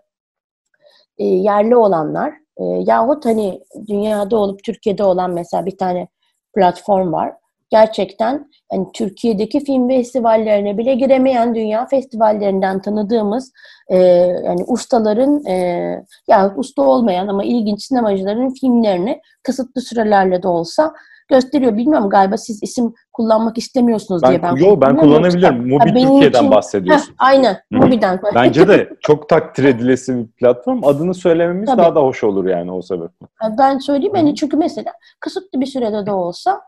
e, 1.18 1.26
yerli 1.26 1.76
olanlar 1.76 2.34
e, 2.58 2.64
yahut 2.64 3.26
hani 3.26 3.62
dünyada 3.88 4.38
olup 4.38 4.64
Türkiye'de 4.64 5.04
olan 5.04 5.32
mesela 5.32 5.66
bir 5.66 5.78
tane 5.78 6.08
platform 6.56 7.14
var. 7.14 7.34
Gerçekten 7.70 8.50
hani 8.72 8.88
Türkiye'deki 8.94 9.60
film 9.60 9.88
festivallerine 9.88 10.78
bile 10.78 10.96
giremeyen 10.96 11.56
dünya 11.56 11.86
festivallerinden 11.86 12.82
tanıdığımız 12.82 13.52
e, 13.90 13.98
yani 14.46 14.64
ustaların 14.68 15.46
e, 15.46 16.06
yahut 16.28 16.60
usta 16.60 16.82
olmayan 16.82 17.28
ama 17.28 17.44
ilginç 17.44 17.84
sinemacıların 17.84 18.54
filmlerini 18.54 19.22
kısıtlı 19.44 19.82
sürelerle 19.82 20.44
de 20.44 20.48
olsa 20.48 20.94
gösteriyor. 21.28 21.78
Bilmiyorum 21.78 22.10
galiba 22.10 22.38
siz 22.38 22.64
isim 22.64 22.94
kullanmak 23.14 23.58
istemiyorsunuz 23.58 24.22
Ben, 24.24 24.30
diye 24.30 24.44
ben 24.44 24.56
yo, 24.56 24.82
ben 24.82 24.98
kullanabilirim. 24.98 25.68
Mubi 25.68 25.78
Ha, 25.80 25.86
Türkiye'den 25.86 26.40
için- 26.40 26.52
bahsediyorsun. 26.52 27.08
Heh, 27.12 27.16
aynen. 27.18 27.58
Mubi'den. 27.72 28.20
Bence 28.36 28.68
de 28.68 28.90
çok 29.02 29.30
takdir 29.30 29.64
edilesi 29.64 30.18
bir 30.18 30.28
platform. 30.28 30.84
Adını 30.84 31.14
söylememiz 31.14 31.66
Tabii. 31.70 31.78
daha 31.78 31.96
da 31.96 32.02
hoş 32.02 32.24
olur 32.24 32.46
yani 32.46 32.72
o 32.72 32.82
sebeple. 32.82 33.28
Ben 33.58 33.78
söyleyeyim 33.78 34.16
hani 34.16 34.36
çünkü 34.36 34.58
mesela 34.58 34.92
kısıtlı 35.20 35.62
bir 35.62 35.66
sürede 35.66 36.06
de 36.06 36.12
olsa 36.12 36.62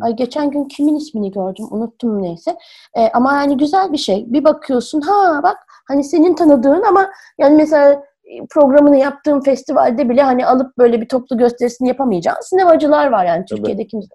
ay 0.00 0.16
geçen 0.16 0.50
gün 0.50 0.64
kimin 0.64 0.96
ismini 0.96 1.30
gördüm 1.30 1.66
unuttum 1.70 2.22
neyse 2.22 2.56
E, 2.96 3.08
ama 3.08 3.32
yani 3.32 3.56
güzel 3.56 3.92
bir 3.92 3.98
şey 3.98 4.24
bir 4.28 4.44
bakıyorsun 4.44 5.00
ha 5.00 5.40
bak 5.42 5.56
hani 5.88 6.04
senin 6.04 6.34
tanıdığın 6.34 6.82
ama 6.82 7.10
yani 7.38 7.56
mesela 7.56 8.02
programını 8.50 8.96
yaptığın 8.96 9.40
festivalde 9.40 10.08
bile 10.08 10.22
hani 10.22 10.46
alıp 10.46 10.78
böyle 10.78 11.00
bir 11.00 11.08
toplu 11.08 11.38
gösterisini 11.38 11.88
yapamayacağın 11.88 12.40
sinemacılar 12.40 13.06
var 13.06 13.24
yani 13.24 13.44
Tabii. 13.50 13.58
Türkiye'de 13.58 13.86
kimse 13.86 14.08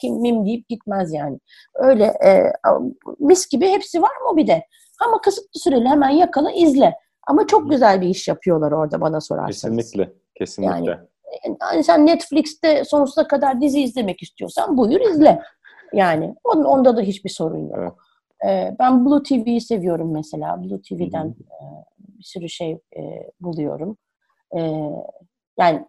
kim 0.00 0.14
mim 0.14 0.46
deyip 0.46 0.68
gitmez 0.68 1.14
yani 1.14 1.38
öyle 1.74 2.04
e, 2.04 2.52
mis 3.18 3.48
gibi 3.48 3.68
hepsi 3.68 4.02
var 4.02 4.16
mı 4.30 4.36
bir 4.36 4.46
de 4.46 4.62
ama 5.06 5.20
kısıtlı 5.20 5.60
süreli 5.60 5.88
hemen 5.88 6.10
yakala 6.10 6.52
izle 6.52 6.94
ama 7.26 7.46
çok 7.46 7.70
güzel 7.70 8.00
bir 8.00 8.08
iş 8.08 8.28
yapıyorlar 8.28 8.72
orada 8.72 9.00
bana 9.00 9.20
sorarsanız. 9.20 9.78
Kesinlikle. 9.78 10.12
Kesinlikle. 10.34 10.90
Yani- 10.90 11.56
hani 11.60 11.84
sen 11.84 12.06
Netflix'te 12.06 12.84
sonsuza 12.84 13.26
kadar 13.28 13.60
dizi 13.60 13.80
izlemek 13.82 14.22
istiyorsan 14.22 14.76
buyur 14.76 15.00
izle. 15.00 15.42
Yani 15.92 16.34
on, 16.44 16.64
onda 16.64 16.96
da 16.96 17.00
hiçbir 17.00 17.30
sorun 17.30 17.68
yok. 17.68 17.76
Evet. 17.78 17.92
Ee, 18.46 18.76
ben 18.78 19.04
Blue 19.06 19.22
TV'yi 19.22 19.60
seviyorum 19.60 20.12
mesela. 20.12 20.62
Blue 20.62 20.80
TV'den 20.82 21.24
Hı 21.24 21.28
hı. 21.28 21.32
e, 21.32 21.64
bir 22.24 22.28
sürü 22.28 22.48
şey 22.48 22.72
e, 22.96 23.30
buluyorum. 23.40 23.96
E, 24.56 24.60
yani 25.58 25.86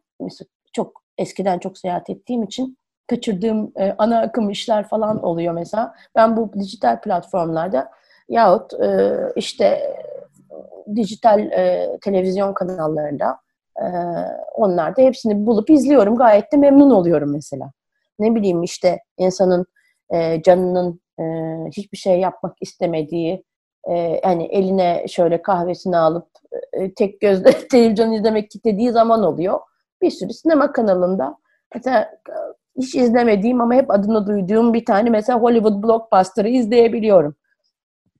çok 0.74 1.04
eskiden 1.18 1.60
çok 1.60 1.78
seyahat 1.78 2.10
ettiğim 2.10 2.44
için 2.44 2.78
kaçırdığım 3.08 3.72
e, 3.78 3.96
ana 3.98 4.22
akım 4.22 4.50
işler 4.50 4.88
falan 4.88 5.24
oluyor 5.24 5.54
mesela. 5.54 5.96
Ben 6.16 6.38
bu 6.38 6.54
dijital 6.54 7.02
platformlarda 7.02 7.92
yahut 8.30 8.74
e, 8.74 9.18
işte 9.36 9.66
e, 9.66 9.96
dijital 10.96 11.40
e, 11.40 11.98
televizyon 12.02 12.54
kanallarında 12.54 13.46
ee, 13.82 13.86
onlar 14.54 14.98
da 14.98 15.02
hepsini 15.02 15.46
bulup 15.46 15.70
izliyorum. 15.70 16.16
Gayet 16.16 16.52
de 16.52 16.58
memnun 16.58 16.92
oluyorum 16.92 17.32
mesela. 17.32 17.72
Ne 18.20 18.36
bileyim 18.36 18.64
işte 18.64 19.00
insanın 19.18 19.66
e, 20.14 20.42
canının 20.42 21.02
e, 21.20 21.24
hiçbir 21.78 21.98
şey 21.98 22.20
yapmak 22.20 22.56
istemediği 22.62 23.44
e, 23.92 24.22
hani 24.24 24.46
eline 24.46 25.06
şöyle 25.08 25.42
kahvesini 25.42 25.98
alıp 25.98 26.28
e, 26.74 26.94
tek 26.94 27.22
gözle 27.22 27.52
televizyon 27.72 28.12
izlemek 28.12 28.56
istediği 28.56 28.92
zaman 28.92 29.24
oluyor. 29.24 29.60
Bir 30.02 30.12
sürü 30.12 30.34
sinema 30.34 30.72
kanalında 30.72 31.38
mesela 31.76 32.02
e, 32.30 32.34
hiç 32.78 32.96
izlemediğim 32.96 33.62
ama 33.62 33.74
hep 33.74 33.92
adını 33.92 34.28
duyduğum 34.28 34.74
bir 34.74 34.86
tane 34.86 35.10
mesela 35.10 35.40
Hollywood 35.40 35.84
blockbuster'ı 35.84 36.50
izleyebiliyorum. 36.50 37.36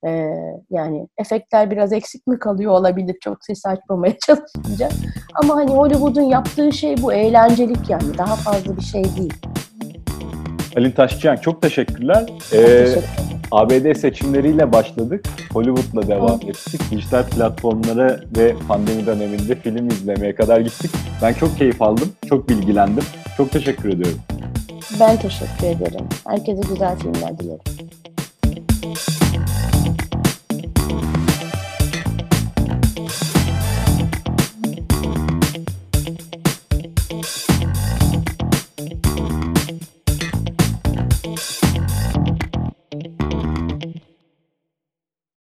Ee, 0.06 0.32
yani 0.70 1.08
efektler 1.18 1.70
biraz 1.70 1.92
eksik 1.92 2.26
mi 2.26 2.38
kalıyor 2.38 2.72
olabilir 2.72 3.16
çok 3.20 3.44
ses 3.44 3.66
açmamaya 3.66 4.14
çalışınca. 4.26 4.88
Ama 5.34 5.56
hani 5.56 5.70
Hollywood'un 5.70 6.22
yaptığı 6.22 6.72
şey 6.72 7.02
bu 7.02 7.12
eğlencelik 7.12 7.90
yani 7.90 8.18
daha 8.18 8.36
fazla 8.36 8.76
bir 8.76 8.82
şey 8.82 9.04
değil. 9.04 9.34
Alin 10.76 10.90
Taşçıyan 10.90 11.36
çok 11.36 11.62
teşekkürler. 11.62 12.26
Ee, 12.52 12.84
teşekkür. 12.84 13.04
ABD 13.50 13.96
seçimleriyle 13.96 14.72
başladık. 14.72 15.24
Hollywood'la 15.52 16.08
devam 16.08 16.40
ettik. 16.48 16.80
Dijital 16.90 17.22
platformlara 17.22 18.20
ve 18.36 18.54
pandemi 18.68 19.06
döneminde 19.06 19.54
film 19.54 19.88
izlemeye 19.88 20.34
kadar 20.34 20.60
gittik. 20.60 20.90
Ben 21.22 21.32
çok 21.32 21.58
keyif 21.58 21.82
aldım. 21.82 22.12
Çok 22.28 22.48
bilgilendim. 22.48 23.04
Çok 23.36 23.50
teşekkür 23.50 23.88
ediyorum. 23.88 24.18
Ben 25.00 25.16
teşekkür 25.16 25.66
ederim. 25.66 26.06
Herkese 26.28 26.60
güzel 26.68 26.98
filmler 26.98 27.38
dilerim. 27.38 27.60